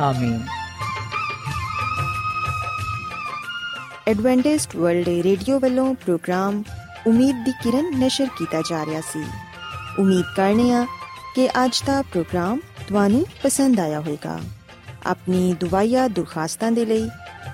ਆਮੀਨ। 0.02 0.47
ਐਡਵੈਂਟਿਸਟ 4.08 4.76
ਵਰਲਡ 4.76 5.08
ਰੇਡੀਓ 5.08 5.60
ਵੱਲੋਂ 5.60 5.95
ਪ੍ਰੋਗਰਾਮ 5.95 6.63
ਉਮੀਦ 7.08 7.45
ਦੀ 7.45 7.52
ਕਿਰਨ 7.52 8.00
ਨਿਸ਼ਰ 8.00 8.28
ਕੀਤਾ 8.38 8.62
ਜਾ 8.62 8.86
ਰਿਹਾ 8.86 9.02
ਸੀ। 9.02 9.24
ਉਮੀਦ 10.00 10.26
ਕਰਨੇ 10.36 10.71
ਆ 10.71 10.86
ਕਿ 11.36 11.47
ਅੱਜ 11.47 11.84
ਦਾ 11.86 12.02
ਪ੍ਰੋਗਰਾਮ 12.02 12.60
ਤੁਹਾਨੂੰ 12.88 13.26
ਪਸੰਦ 13.43 13.80
ਆਇਆ 13.80 14.00
ਹੋਵੇਗਾ। 14.00 14.39
ਆਪਣੀ 15.06 15.54
ਦੁਆਇਆ 15.54 16.08
ਦੁਰਖਾਸਤਾਂ 16.08 16.71
ਦੇ 16.71 16.86
ਲਈ 16.86 17.10